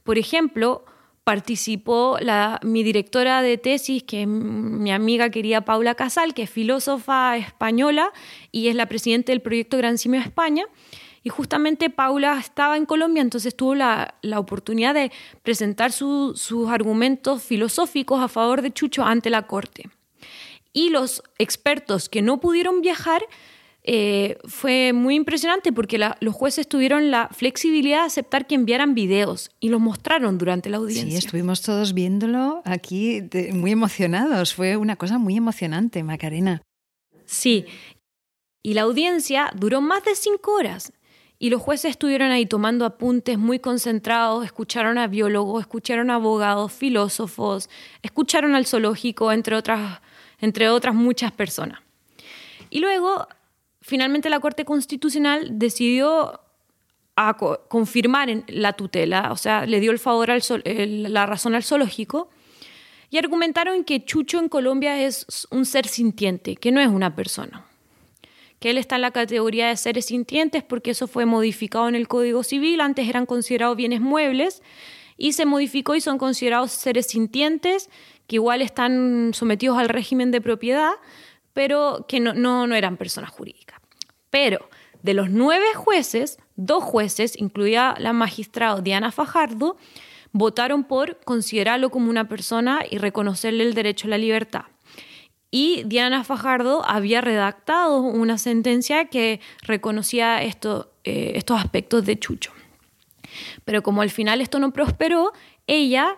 [0.02, 0.84] Por ejemplo,
[1.24, 6.50] participó la, mi directora de tesis, que es mi amiga querida Paula Casal, que es
[6.50, 8.12] filósofa española
[8.50, 10.64] y es la presidenta del proyecto Gran Simio España.
[11.24, 15.12] Y justamente Paula estaba en Colombia, entonces tuvo la, oportunidad de
[15.44, 19.88] presentar sus argumentos filosóficos a favor de Chucho ante la Corte.
[20.72, 23.22] Y los expertos que no pudieron viajar
[23.85, 29.51] eh, fue muy impresionante porque los jueces tuvieron la flexibilidad de aceptar que enviaran videos
[29.59, 31.21] y los mostraron durante la audiencia.
[31.21, 34.55] Sí, estuvimos todos viéndolo aquí muy emocionados.
[34.55, 36.62] Fue una cosa muy emocionante, Macarena.
[37.27, 37.64] Sí,
[38.62, 40.92] y la audiencia duró más de cinco horas.
[41.40, 46.73] Y los jueces estuvieron ahí tomando apuntes muy concentrados, escucharon a biólogos, escucharon a abogados,
[46.73, 47.68] filósofos,
[48.01, 50.01] escucharon al zoológico, entre otras,
[50.38, 51.81] entre otras muchas personas.
[52.71, 53.27] Y luego
[53.83, 56.40] finalmente la Corte Constitucional decidió
[57.16, 62.31] a confirmar la tutela, o sea, le dio el favor al la razón al zoológico
[63.11, 67.66] y argumentaron que Chucho en Colombia es un ser sintiente, que no es una persona,
[68.61, 72.09] que él está en la categoría de seres sintientes porque eso fue modificado en el
[72.09, 74.62] Código Civil, antes eran considerados bienes muebles
[75.18, 77.90] y se modificó y son considerados seres sintientes
[78.27, 80.92] que igual están sometidos al régimen de propiedad,
[81.53, 83.62] pero que no eran personas jurídicas.
[84.33, 84.71] Pero
[85.03, 89.77] de los nueve jueces, dos jueces, incluida la magistrada Diana Fajardo,
[90.33, 94.62] votaron por considerarlo como una persona y reconocerle el derecho a la libertad.
[95.51, 100.53] Y Diana Fajardo había redactado una sentencia que reconocía eh,
[101.05, 102.53] estos aspectos de Chucho.
[103.66, 105.33] Pero como al final esto no prosperó,
[105.66, 106.16] ella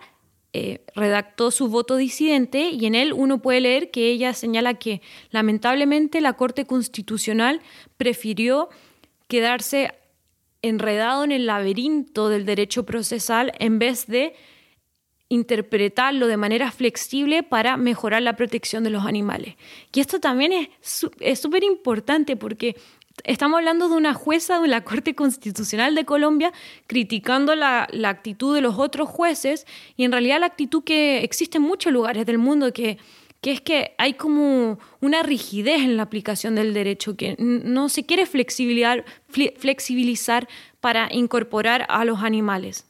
[0.56, 5.02] eh, redactó su voto disidente y en él uno puede leer que ella señala que
[5.30, 7.60] lamentablemente la Corte Constitucional
[7.96, 8.68] prefirió
[9.26, 9.90] quedarse
[10.62, 14.36] enredado en el laberinto del derecho procesal en vez de
[15.28, 19.56] interpretarlo de manera flexible para mejorar la protección de los animales.
[19.92, 20.68] Y esto también
[21.18, 22.76] es súper importante porque
[23.22, 26.52] estamos hablando de una jueza de la Corte Constitucional de Colombia
[26.86, 31.64] criticando la, actitud de los otros jueces y en realidad la actitud que existe en
[31.64, 32.98] muchos lugares del mundo que,
[33.40, 38.04] que es que hay como una rigidez en la aplicación del derecho, que no se
[38.04, 40.48] quiere flexibilizar, flexibilizar
[40.80, 42.86] para incorporar a los animales.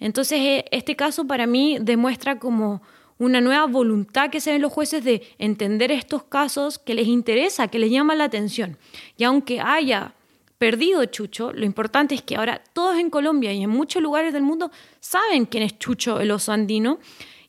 [0.00, 2.82] Entonces, e, este caso para mí demuestra como
[3.18, 7.68] una nueva voluntad que se ven los jueces de entender estos casos que les interesa,
[7.68, 8.76] que les llama la atención.
[9.16, 10.14] Y aunque haya
[10.58, 14.42] perdido Chucho, lo importante es que ahora todos en Colombia y en muchos lugares del
[14.42, 16.98] mundo saben quién es Chucho el oso andino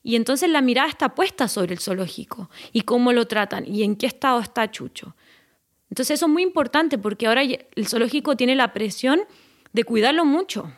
[0.04, 3.96] y entonces la mirada está puesta sobre el zoológico y cómo lo tratan y en
[3.96, 5.16] qué estado está Chucho.
[5.90, 9.22] Entonces eso es muy importante porque ahora el zoológico tiene la presión
[9.74, 10.72] de cuidarlo mucho,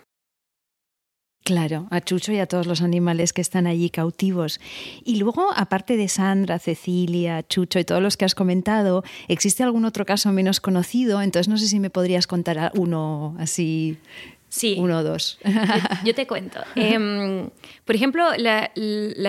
[1.47, 4.60] Claro, a Chucho y a todos los animales que están allí cautivos.
[5.05, 9.86] Y luego, aparte de Sandra, Cecilia, Chucho y todos los que has comentado, ¿existe algún
[9.86, 11.21] otro caso menos conocido?
[11.21, 13.97] Entonces no sé si me podrías contar uno así.
[14.49, 14.75] Sí.
[14.77, 15.39] Uno o dos.
[16.03, 16.60] Yo, te cuento.
[16.75, 17.49] Em,
[17.86, 18.69] por ejemplo, la,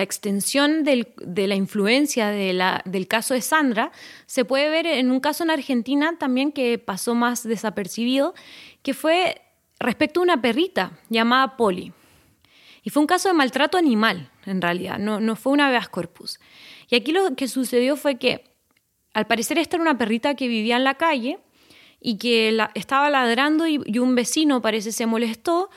[0.03, 3.93] extensión de la influencia del caso de Sandra
[4.27, 8.35] se puede ver en un caso en Argentina también que pasó más desapercibido,
[8.83, 9.41] que fue
[9.79, 11.93] respecto a una perrita llamada Polly.
[12.83, 16.39] Y fue un caso de maltrato animal, en realidad, no, no fue una habeas corpus.
[16.89, 18.45] Y aquí lo que sucedió fue que,
[19.13, 21.39] al parecer, esta era una perrita que vivía en la calle
[22.01, 25.71] y que estaba ladrando y, un vecino parece se molestó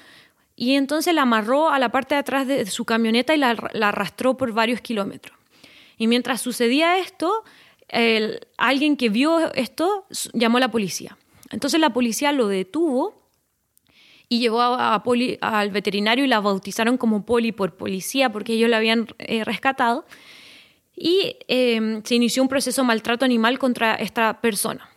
[0.56, 3.50] y entonces la amarró a la parte de atrás de, su camioneta y la,
[3.82, 5.38] arrastró por varios kilómetros.
[5.98, 7.44] Y mientras sucedía esto,
[8.58, 11.18] alguien que vio esto llamó a la policía.
[11.50, 13.21] Entonces la policía lo detuvo
[14.32, 18.70] y llevó a, Poli, al veterinario y la bautizaron como Poli por policía porque ellos
[18.70, 20.06] la habían eh, rescatado.
[20.96, 24.90] Y em, se inició un proceso de maltrato animal contra esta persona.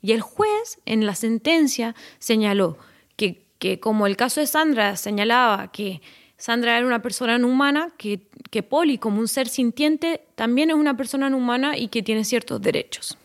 [0.00, 2.78] Y el juez en la sentencia señaló
[3.16, 6.00] que, que como el caso de Sandra señalaba que
[6.38, 10.76] Sandra era una persona no humana, que, que Poli como un ser sintiente también es
[10.76, 13.18] una persona no humana y que tiene ciertos derechos.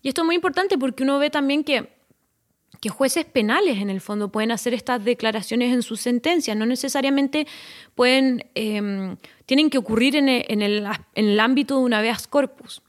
[0.00, 1.90] Y esto es muy importante porque uno ve también que
[2.80, 7.46] que jueces penales en el fondo pueden hacer estas declaraciones en sus sentencias, no necesariamente
[7.94, 12.82] pueden, em, tienen que ocurrir en el, ámbito de una habeas corpus.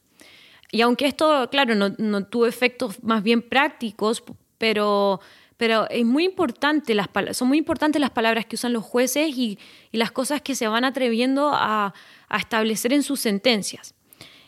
[0.71, 4.23] Y aunque esto, claro, no, tuvo efectos más bien prácticos,
[4.57, 5.19] pero,
[5.57, 9.59] pero es muy importante, las, son muy importantes las palabras que usan los jueces y,
[9.91, 11.93] las cosas que se van atreviendo a,
[12.29, 13.93] a establecer en sus sentencias.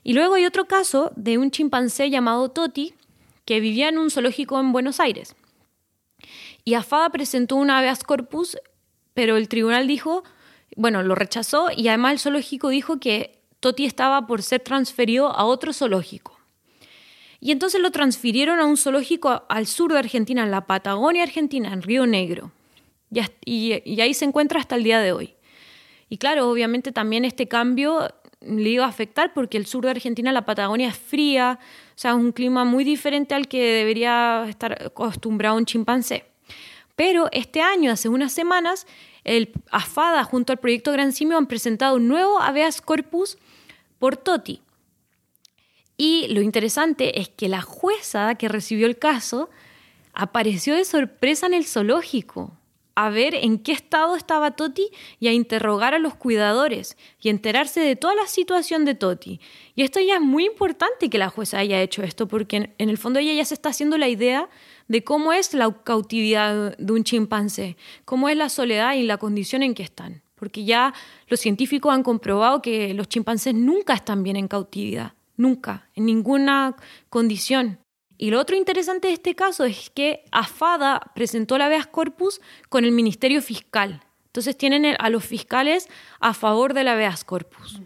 [0.04, 2.95] Y luego hay otro caso de un chimpancé llamado Toti,
[3.45, 5.36] que vivía en un zoológico en Buenos Aires.
[6.63, 8.58] Y AFADA presentó un habeas corpus,
[9.13, 10.23] pero el tribunal dijo,
[10.75, 15.45] bueno, lo rechazó y además el zoológico dijo que Toti estaba por ser transferido a
[15.45, 16.39] otro zoológico.
[17.39, 21.71] Y entonces lo transfirieron a un zoológico al sur de Argentina, en la Patagonia Argentina,
[21.71, 22.51] en Río Negro.
[23.45, 25.36] Y, ahí se encuentra hasta el día de hoy.
[26.10, 30.31] Y claro, obviamente también este cambio le iba a afectar porque el sur de Argentina,
[30.31, 31.60] la Patagonia es fría,
[31.95, 36.25] o sea, es un clima muy diferente al que debería estar acostumbrado un chimpancé.
[36.97, 38.86] Pero este año, hace unas semanas,
[39.23, 43.38] el AFADA junto al proyecto Gran Simio han presentado un nuevo habeas corpus
[43.97, 44.62] por Toti.
[45.95, 49.49] Y lo interesante es que la jueza que recibió el caso
[50.13, 52.58] apareció de sorpresa en el zoológico
[52.95, 57.81] a ver en qué estado estaba Toti y a interrogar a los cuidadores y enterarse
[57.81, 59.41] de toda la situación de Toti.
[59.75, 62.97] Y esto ya es muy importante que la jueza haya hecho esto, porque en, el
[62.97, 64.49] fondo ella ya se está haciendo la idea
[64.88, 69.62] de cómo es la cautividad de un chimpancé, cómo es la soledad y la condición
[69.62, 70.23] en que están.
[70.36, 70.93] Porque ya
[71.27, 76.75] los científicos han comprobado que los chimpancés nunca están bien en cautividad, nunca, en ninguna
[77.10, 77.79] condición.
[78.17, 82.86] Y lo otro interesante de este caso es que AFADA presentó la habeas corpus con
[82.86, 85.88] el Ministerio Fiscal Entonces tienen a los fiscales
[86.19, 87.82] a favor del habeas corpus.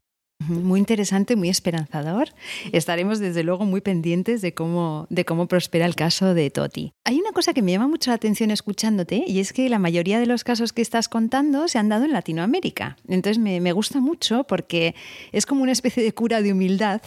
[0.50, 2.30] Muy interesante, muy esperanzador.
[2.72, 6.94] Estaremos desde luego muy pendientes de cómo, de cómo prospera el caso de Toti.
[7.06, 10.20] Hay una cosa que me llama mucho la atención escuchándote y es que la mayoría
[10.20, 12.98] de los casos que estás contando se han dado en Latinoamérica.
[13.08, 14.96] Entonces me, me gusta mucho porque
[15.32, 17.02] es como una especie de cura de humildad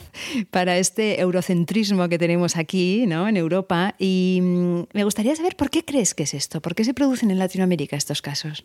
[0.51, 3.29] para este eurocentrismo que tenemos aquí ¿no?
[3.29, 6.85] en Europa y mm, me gustaría saber por qué crees que es esto, por qué
[6.85, 8.65] se producen en Latinoamérica estos casos.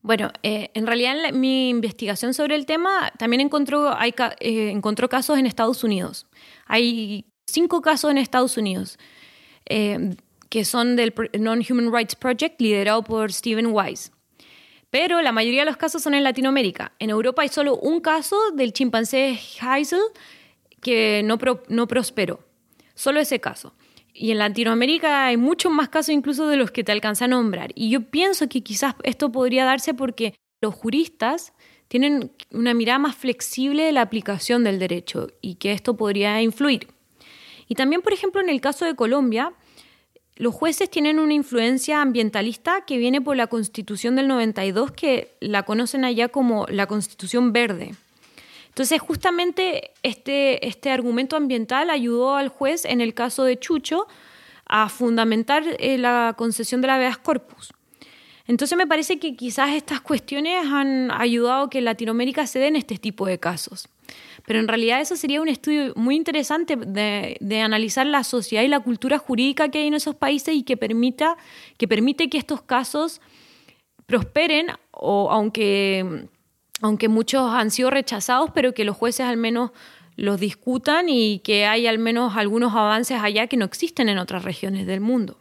[0.00, 5.46] Bueno, eh, en realidad mi investigación sobre el tema también encontró, eh, encontró casos en
[5.46, 6.26] Estados Unidos.
[6.66, 8.98] Hay cinco casos en Estados Unidos
[9.66, 10.16] eh,
[10.48, 14.10] que son del Non-Human Rights Project liderado por Stephen Wise.
[14.90, 16.92] Pero la mayoría de los casos son en Latinoamérica.
[16.98, 20.00] En Europa hay solo un caso del chimpancé Heisel
[20.80, 22.40] que no, no prosperó.
[22.94, 23.74] Solo ese caso.
[24.20, 27.70] Y en Latinoamérica hay muchos más casos incluso de los que te alcanza a nombrar.
[27.76, 31.52] Y yo pienso que quizás esto podría darse porque los juristas
[31.86, 36.88] tienen una mirada más flexible de la aplicación del derecho y que esto podría influir.
[37.68, 39.52] Y también, por ejemplo, en el caso de Colombia,
[40.34, 45.62] los jueces tienen una influencia ambientalista que viene por la Constitución del 92, que la
[45.62, 47.94] conocen allá como la Constitución Verde.
[48.68, 54.06] Entonces, justamente este, este argumento ambiental ayudó al juez en el caso de Chucho
[54.66, 57.72] a fundamentar eh, la concesión de la habeas corpus.
[58.46, 62.96] Entonces me parece que quizás estas cuestiones han ayudado a que Latinoamérica se den este
[62.96, 63.88] tipo de casos.
[64.46, 68.68] Pero en realidad eso sería un estudio muy interesante de, de, analizar la sociedad y
[68.68, 71.36] la cultura jurídica que hay en esos países y que, permita,
[71.76, 73.20] que permite que estos casos
[74.06, 76.28] prosperen, o aunque
[76.80, 79.70] aunque muchos han sido rechazados, pero que los jueces al menos
[80.16, 84.44] los discutan y que hay al menos algunos avances allá que no existen en otras
[84.44, 85.38] regiones del mundo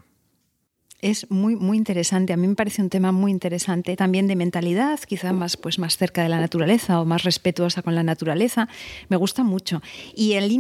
[1.01, 2.33] es muy, muy interesante.
[2.33, 5.97] A mí me parece un tema muy interesante también de mentalidad, quizá más, pues, más
[5.97, 8.67] cerca de la naturaleza o más respetuosa con la naturaleza.
[9.09, 9.81] Me gusta mucho.
[10.15, 10.51] Y al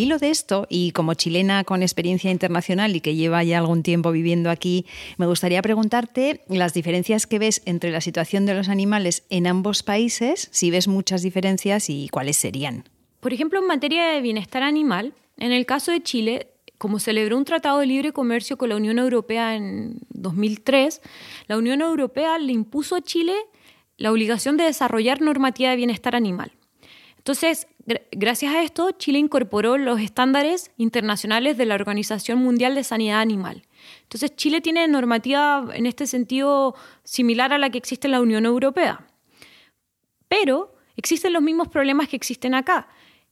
[0.00, 4.12] hilo de esto, y como chilena con experiencia internacional y que lleva ya algún tiempo
[4.12, 9.24] viviendo aquí, me gustaría preguntarte las diferencias que ves entre la situación de los animales
[9.28, 12.84] en ambos países, si ves muchas diferencias y cuáles serían.
[13.20, 16.46] Por ejemplo, en materia de bienestar animal, en el caso de Chile,
[16.80, 21.02] como celebró un tratado de libre comercio con la Unión Europea en 2003,
[21.46, 23.36] la Unión Europea le impuso a Chile
[23.98, 26.52] la obligación de desarrollar normativa de bienestar animal.
[27.18, 27.66] Entonces,
[28.12, 33.60] gracias a esto, Chile incorporó los estándares internacionales de la Organización Mundial de Sanidad Animal.
[34.04, 38.46] Entonces, Chile tiene normativa en este sentido similar a la que existe en la Unión
[38.46, 39.06] Europea.
[40.28, 42.88] Pero existen los mismos problemas que existen acá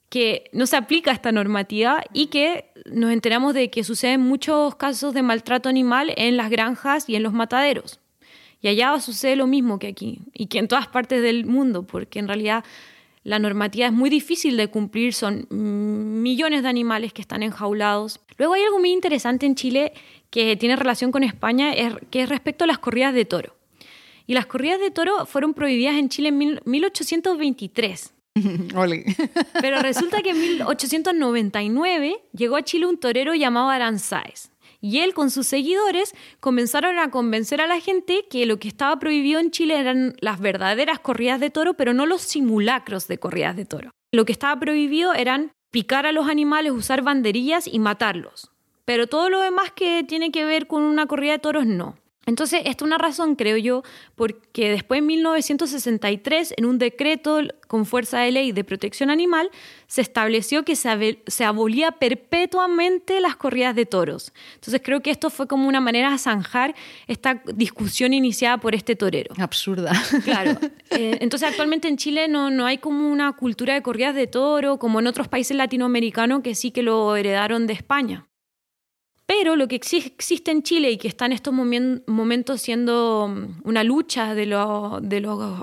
[0.08, 5.12] que no se aplica esta normativa y que nos enteramos de que suceden muchos casos
[5.12, 8.00] de maltrato animal en las granjas y en los mataderos.
[8.60, 12.18] Y allá sucede lo mismo que aquí y que en todas partes del mundo, porque
[12.18, 12.64] en realidad
[13.22, 18.20] la normativa es muy difícil de cumplir, son millones de animales que están enjaulados.
[18.38, 19.92] Luego hay algo muy interesante en Chile
[20.30, 21.72] que tiene relación con España,
[22.10, 23.54] que es respecto a las corridas de toro.
[24.26, 28.14] Y las corridas de toro fueron prohibidas en Chile en 1823
[29.60, 34.50] Pero resulta que en 1899 llegó a Chile un torero llamado Aranzáez.
[34.80, 38.98] Y él con sus seguidores comenzaron a convencer a la gente que lo que estaba
[38.98, 43.56] prohibido en Chile eran las verdaderas corridas de toro, pero no los simulacros de corridas
[43.56, 43.90] de toro.
[44.12, 48.52] Lo que estaba prohibido eran picar a los animales, usar banderillas y matarlos.
[48.84, 51.98] Pero todo lo demás que tiene que ver con una corrida de toros no.
[52.28, 53.82] Entonces, esta es una razón, creo yo,
[54.14, 59.50] porque después en 1963, en un decreto con fuerza de ley de protección animal,
[59.86, 64.34] se estableció que se, abolía perpetuamente las corridas de toros.
[64.56, 66.74] Entonces, creo que esto fue como una manera de zanjar
[67.06, 69.34] esta discusión iniciada por este torero.
[69.38, 69.92] Absurda.
[70.24, 70.58] Claro.
[70.90, 74.78] Eh, entonces, actualmente en Chile no, no hay como una cultura de corridas de toro,
[74.78, 78.26] como en otros países latinoamericanos que sí que lo heredaron de España.
[79.28, 83.84] Pero lo que existe en Chile y que está en estos momentos siendo mm, una
[83.84, 84.66] lucha de, las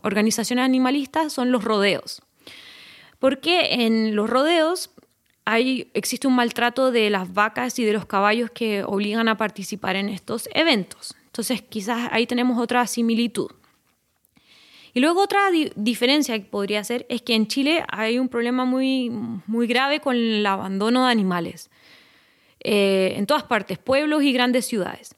[0.04, 2.22] organizaciones animalistas son los rodeos.
[3.18, 4.92] Porque en los rodeos
[5.46, 9.96] hay, existe un maltrato de las vacas y de los caballos que obligan a participar
[9.96, 11.16] en estos eventos.
[11.26, 13.50] Entonces quizás ahí tenemos otra similitud.
[14.94, 19.10] Y luego otra diferencia que podría ser es que en Chile hay un problema muy,
[19.10, 21.72] muy grave con el abandono de animales.
[22.68, 25.16] Eh, en todas partes, pueblos y grandes ciudades.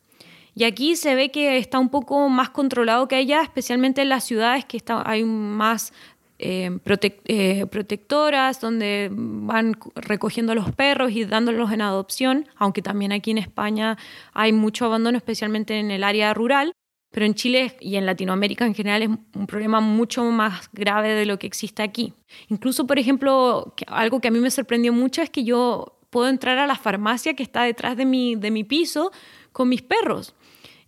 [0.54, 4.26] Y aquí se ve que está un poco más controlado que allá, especialmente en las
[4.26, 5.94] ciudades que hay más
[6.40, 13.14] eh, eh, protectoras, donde van recogiendo a los perros y dándolos en adopción, aunque también
[13.14, 13.98] aquí en España
[14.34, 16.74] hay mucho abandono, especialmente en el área rural.
[17.14, 21.26] pero en Chile y en Latinoamérica en general es un problema mucho más grave de
[21.26, 22.14] lo que existe aquí.
[22.50, 26.58] Incluso, por ejemplo, algo que a mí me sorprendió mucho es que yo puedo entrar
[26.58, 29.12] a la farmacia que está detrás de mi, de mi piso
[29.52, 30.36] con mis perros.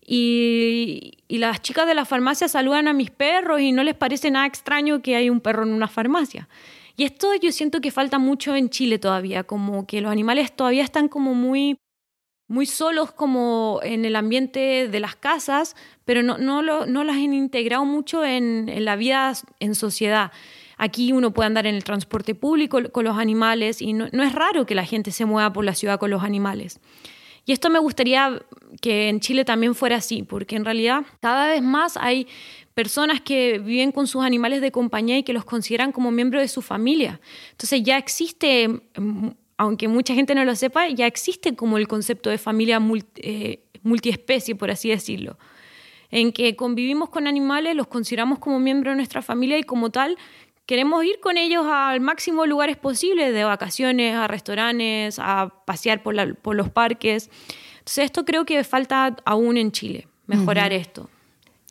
[0.05, 4.47] Y, las chicas de la farmacia saludan a mis perros y no les parece nada
[4.47, 6.49] extraño que hay un perro en una farmacia.
[6.97, 10.83] Y esto yo siento que falta mucho en Chile todavía, como que los animales todavía
[10.83, 11.77] están como muy
[12.49, 17.15] muy solos como en el ambiente de las casas, pero no, no, lo, no las
[17.15, 20.31] han integrado mucho en, la vida en sociedad.
[20.79, 24.65] Aquí uno puede andar en el transporte público con los animales y no, es raro
[24.65, 26.79] que la gente se mueva por la ciudad con los animales.
[27.45, 28.41] Y esto me gustaría
[28.81, 32.27] que en Chile también fuera así, porque en realidad cada vez más hay
[32.73, 36.47] personas que viven con sus animales de compañía y que los consideran como miembros de
[36.47, 37.19] su familia.
[37.51, 38.81] Entonces ya existe
[39.59, 42.81] aunque mucha gente no lo sepa, ya existe como el concepto de familia
[43.17, 45.37] eh, multiespecie, por así decirlo,
[46.11, 50.17] en que convivimos con animales, los consideramos como miembros de nuestra familia y como tal
[50.69, 56.13] queremos ir con ellos al máximo lugares posibles, de vacaciones, a restaurantes, a pasear por,
[56.13, 57.31] los parques.
[57.79, 61.09] Entonces esto creo que falta aún en Chile, mejorar esto.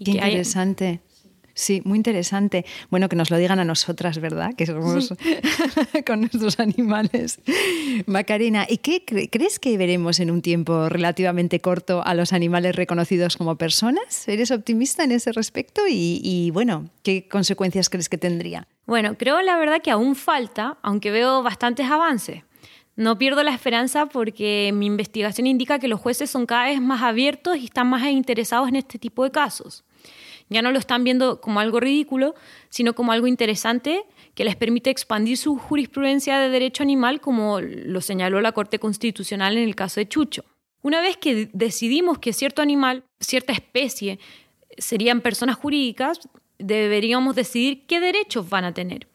[0.05, 1.01] Qué interesante.
[1.59, 2.65] Sí, muy interesante.
[2.89, 4.55] Bueno, que nos lo digan a nosotras, ¿verdad?
[4.55, 5.13] Que somos
[6.07, 7.41] con nuestros animales.
[8.07, 13.37] Macarena, ¿y qué crees que veremos en un tiempo relativamente corto a los animales reconocidos
[13.37, 14.29] como personas?
[14.29, 15.83] ¿Eres optimista en ese respecto?
[15.89, 18.69] Y, y bueno, ¿qué consecuencias crees que tendría?
[18.87, 22.45] Bueno, creo la verdad que aún falta, aunque veo bastantes avances.
[22.95, 27.03] No pierdo la esperanza porque mi investigación indica que los jueces son cada vez más
[27.03, 29.85] abiertos y están más interesados en este tipo de casos.
[30.49, 32.35] Ya no lo están viendo como algo ridículo,
[32.71, 38.01] sino como algo interesante que les permite expandir su jurisprudencia de derecho animal, como lo
[38.01, 40.45] señaló la Corte Constitucional en el caso de Chucho.
[40.81, 44.19] Una vez que decidimos que cierto animal, cierta especie,
[44.79, 46.21] serían personas jurídicas,
[46.59, 49.09] deberíamos decidir qué derechos van a tener.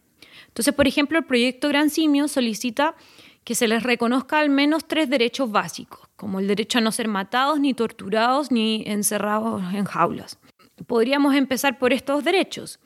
[0.48, 2.96] Entonces, por ejemplo, el proyecto Gran Simio solicita
[3.44, 7.08] que se les reconozca al menos tres derechos básicos, como el derecho a no ser
[7.08, 10.38] matados, ni torturados, ni encerrados en jaulas
[10.88, 12.80] podríamos empezar por estos derechos.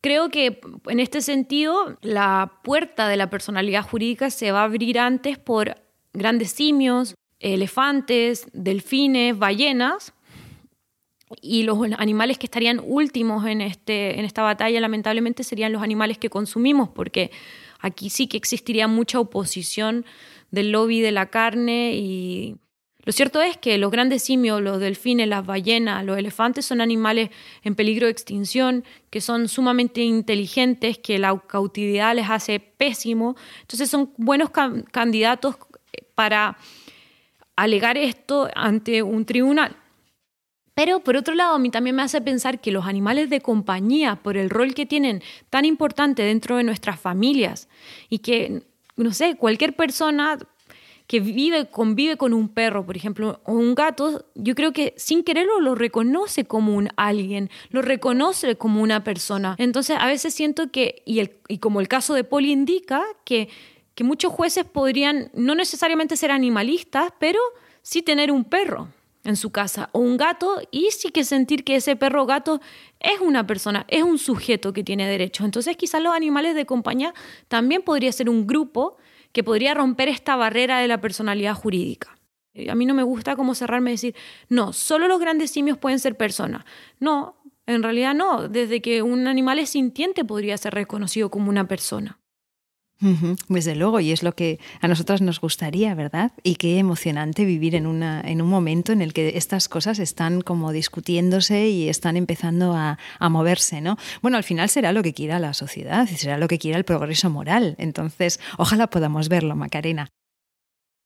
[0.00, 4.98] Creo que en este sentido la puerta de la personalidad jurídica se va a abrir
[4.98, 5.76] antes por
[6.12, 10.12] grandes simios, elefantes, delfines, ballenas,
[11.40, 16.18] y los animales que estarían últimos en, este, en esta batalla lamentablemente serían los animales
[16.18, 17.30] que consumimos, porque
[17.80, 20.04] aquí sí que existiría mucha oposición
[20.50, 22.56] del lobby de la carne y
[23.04, 27.30] lo cierto es que los grandes simios, los delfines, las ballenas, los elefantes son animales
[27.62, 33.36] en peligro de extinción, que son sumamente inteligentes, que la cautividad les hace pésimo.
[33.60, 34.50] Entonces son buenos
[34.90, 35.56] candidatos
[36.14, 36.56] para
[37.56, 39.76] alegar esto ante un tribunal.
[40.74, 44.16] Pero por otro lado, a mí también me hace pensar que los animales de compañía,
[44.16, 47.68] por el rol que tienen tan importante dentro de nuestras familias,
[48.08, 48.62] y que,
[48.96, 50.38] no sé, cualquier persona
[51.06, 55.22] que vive, convive con un perro, por ejemplo, o un gato, yo creo que sin
[55.22, 59.54] quererlo lo reconoce como un alguien, lo reconoce como una persona.
[59.58, 63.50] Entonces, a veces siento que, y, el, y como el caso de Poli indica, que,
[63.94, 67.38] que muchos jueces podrían no necesariamente ser animalistas, pero
[67.82, 68.88] sí tener un perro
[69.24, 72.60] en su casa o un gato y sí que sentir que ese perro o gato
[73.00, 75.44] es una persona, es un sujeto que tiene derechos.
[75.44, 77.14] Entonces quizás los animales de compañía
[77.48, 78.96] también podría ser un grupo
[79.34, 82.16] que podría romper esta barrera de la personalidad jurídica.
[82.54, 84.14] Eh, a mí no me gusta como cerrarme y decir,
[84.48, 86.64] no, solo los grandes simios pueden ser personas.
[87.00, 88.48] No, en realidad no.
[88.48, 92.20] Desde que un animal es sintiente podría ser reconocido como una persona.
[93.48, 96.32] Desde luego, y es lo que a nosotros nos gustaría, ¿verdad?
[96.42, 101.68] Y qué emocionante vivir en un momento en el que estas cosas están como discutiéndose
[101.68, 103.98] y están empezando a, a moverse, ¿no?
[104.22, 106.84] Bueno, al final será lo que quiera la sociedad y será lo que quiera el
[106.84, 107.74] progreso moral.
[107.78, 110.08] Entonces, ojalá podamos verlo, Macarena.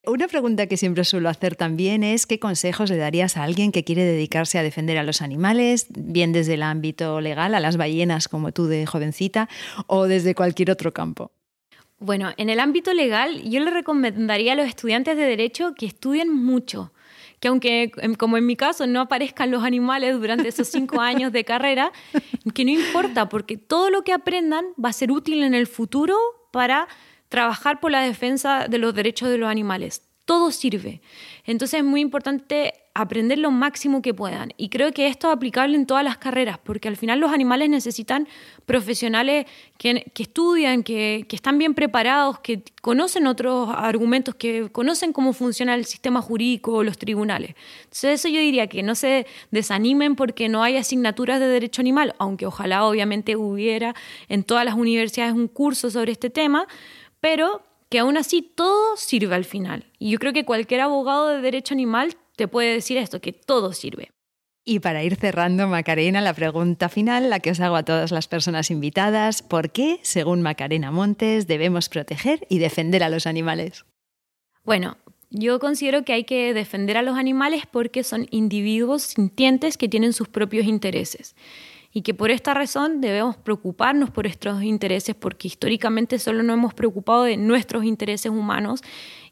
[0.06, 3.84] Una pregunta que siempre suelo hacer también es qué consejos le darías a alguien que
[3.84, 8.28] quiere dedicarse a defender a los animales, bien desde el ámbito legal, a las ballenas
[8.28, 9.48] como tú de jovencita,
[9.86, 11.32] o desde cualquier otro campo.
[12.00, 16.32] Bueno, en el ámbito legal yo le recomendaría a los estudiantes de derecho que estudien
[16.32, 16.92] mucho,
[17.40, 21.32] que aunque em, como en mi caso no aparezcan los animales durante esos cinco años
[21.32, 21.92] de carrera,
[22.54, 26.16] que no importa, porque todo lo que aprendan va a ser útil en el futuro
[26.52, 26.86] para
[27.28, 31.00] trabajar por la defensa de los derechos de los animales, todo sirve.
[31.46, 34.52] Entonces es muy importante aprender lo máximo que puedan.
[34.58, 37.70] Y creo que esto es aplicable en todas las carreras, porque al final los animales
[37.70, 38.28] necesitan
[38.66, 39.46] profesionales
[39.78, 45.86] que, estudian, que, están bien preparados, que conocen otros argumentos, que conocen cómo funciona el
[45.86, 47.54] sistema jurídico los tribunales.
[47.84, 52.14] Entonces eso yo diría que no se desanimen porque no hay asignaturas de derecho animal,
[52.18, 53.94] aunque ojalá obviamente hubiera
[54.28, 56.66] en todas las universidades un curso sobre este tema,
[57.20, 59.86] pero que aún así todo sirve al final.
[59.98, 63.72] Y yo creo que cualquier abogado de derecho animal te puede decir esto, que todo
[63.72, 64.10] sirve.
[64.64, 68.28] Y para ir cerrando, Macarena, la pregunta final, la que os hago a todas las
[68.28, 73.86] personas invitadas, ¿por qué, según Macarena Montes, debemos proteger y defender a los animales?
[74.64, 74.98] Bueno,
[75.30, 80.12] yo considero que hay que defender a los animales porque son individuos sintientes que tienen
[80.12, 81.34] sus propios intereses
[81.92, 86.74] y que por esta razón debemos preocuparnos por estos intereses porque históricamente solo nos hemos
[86.74, 88.82] preocupado de nuestros intereses humanos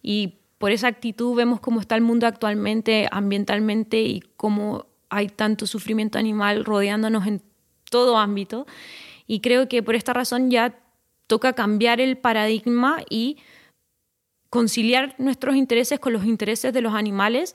[0.03, 5.67] y por esa actitud vemos cómo está el mundo actualmente ambientalmente y cómo hay tanto
[5.67, 7.43] sufrimiento animal rodeándonos en
[7.91, 8.67] todo ámbito.
[9.27, 10.79] Y creo que por esta razón ya
[11.27, 13.37] toca cambiar el paradigma y
[14.51, 17.55] conciliar nuestros intereses con los intereses de los animales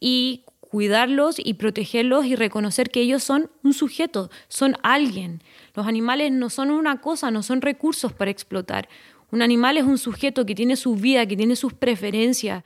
[0.00, 5.42] y cuidarlos y protegerlos y reconocer que ellos son un sujeto, son alguien.
[5.74, 8.88] Los animales no son una cosa, no son recursos para explotar.
[9.30, 12.64] Un animal es un sujeto que tiene su vida, que tiene sus preferencias.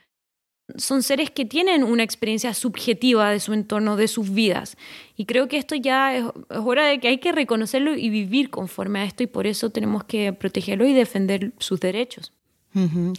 [0.76, 4.76] Son seres que tienen una experiencia subjetiva de su entorno, de sus vidas.
[5.16, 9.00] Y creo que esto ya es, hora de que hay que reconocerlo y vivir conforme
[9.00, 12.32] a esto y por eso tenemos que protegerlo y defender sus derechos.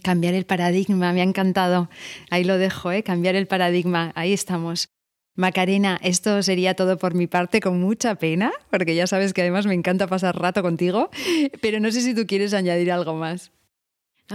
[0.02, 1.88] Cambiar el paradigma, me ha encantado.
[2.30, 3.02] Ahí lo dejo, ¿eh?
[3.02, 4.88] cambiar el paradigma, ahí estamos.
[5.36, 9.66] Macarena, esto sería todo por mi parte, con mucha pena, porque ya sabes que además
[9.66, 11.10] me encanta pasar rato contigo,
[11.60, 13.50] pero no sé si tú quieres añadir algo más.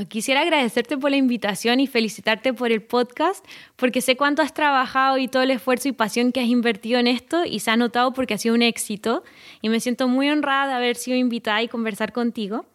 [0.10, 3.46] quisiera agradecerte por la invitación y felicitarte por el podcast,
[3.78, 7.08] porque sé cuánto has trabajado y todo el esfuerzo y pasión que has invertido en
[7.08, 9.24] esto y se ha notado porque ha sido un éxito
[9.62, 12.66] y me siento muy honrada de haber sido invitada y conversar contigo.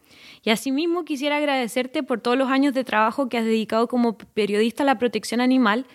[0.45, 4.83] Y asimismo quisiera agradecerte por todos los años de trabajo que has dedicado como periodista
[4.83, 5.87] a la protección animal,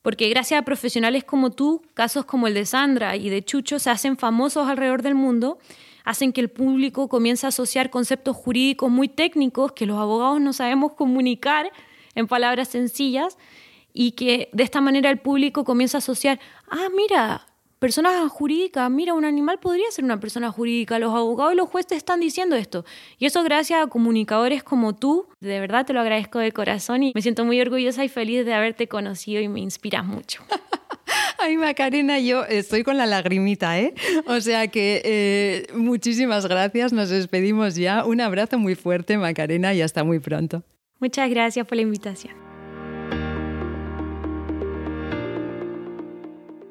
[0.00, 3.90] porque gracias a profesionales como tú, casos como el de Sandra y de Chucho se
[3.90, 5.58] hacen famosos alrededor del mundo,
[6.04, 10.54] hacen que el público comience a asociar conceptos jurídicos muy técnicos que los abogados no
[10.54, 11.70] sabemos comunicar
[12.14, 13.36] en palabras sencillas
[13.92, 16.40] y que de esta manera el público comienza a asociar,
[16.70, 17.46] ah, mira,
[17.80, 21.96] personas jurídicas, mira, un animal podría ser una persona jurídica, los abogados y los jueces
[21.96, 22.84] están diciendo esto.
[23.18, 27.12] Y eso gracias a comunicadores como tú, de verdad te lo agradezco de corazón y
[27.14, 30.42] me siento muy orgullosa y feliz de haberte conocido y me inspiras mucho.
[31.38, 33.94] Ay, Macarena, yo estoy con la lagrimita, ¿eh?
[34.26, 38.04] O sea que eh, muchísimas gracias, nos despedimos ya.
[38.04, 40.62] Un abrazo muy fuerte, Macarena, y hasta muy pronto.
[41.00, 42.49] Muchas gracias por la invitación.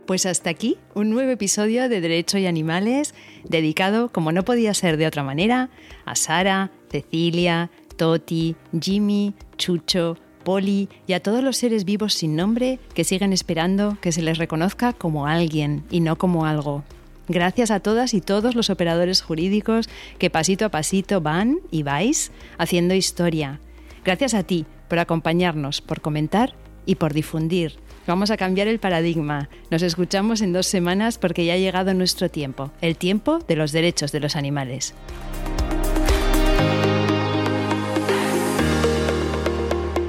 [0.10, 4.98] Pues hasta aquí un nuevo episodio de Derecho y Animales dedicado, como no podía ser
[4.98, 5.70] de otra manera,
[6.04, 12.80] a Sara, Cecilia, Toti, Jimmy, Chucho, Poli y a todos los seres vivos sin nombre
[12.96, 16.84] que siguen esperando que se les reconozca como alguien y no como algo.
[17.28, 22.32] Gracias a todas y todos los operadores jurídicos que pasito a pasito van y vais
[22.58, 23.60] haciendo historia.
[24.04, 26.56] Gracias a ti por acompañarnos, por comentar
[26.88, 27.78] y por difundir
[28.10, 29.50] Vamos a cambiar el paradigma.
[29.70, 33.72] Nos escuchamos en dos semanas porque ya ha llegado nuestro tiempo, el tiempo de los
[33.72, 34.96] derechos de los animales.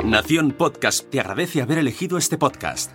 [0.02, 2.90] Nación Podcast te agradece haber elegido este podcast.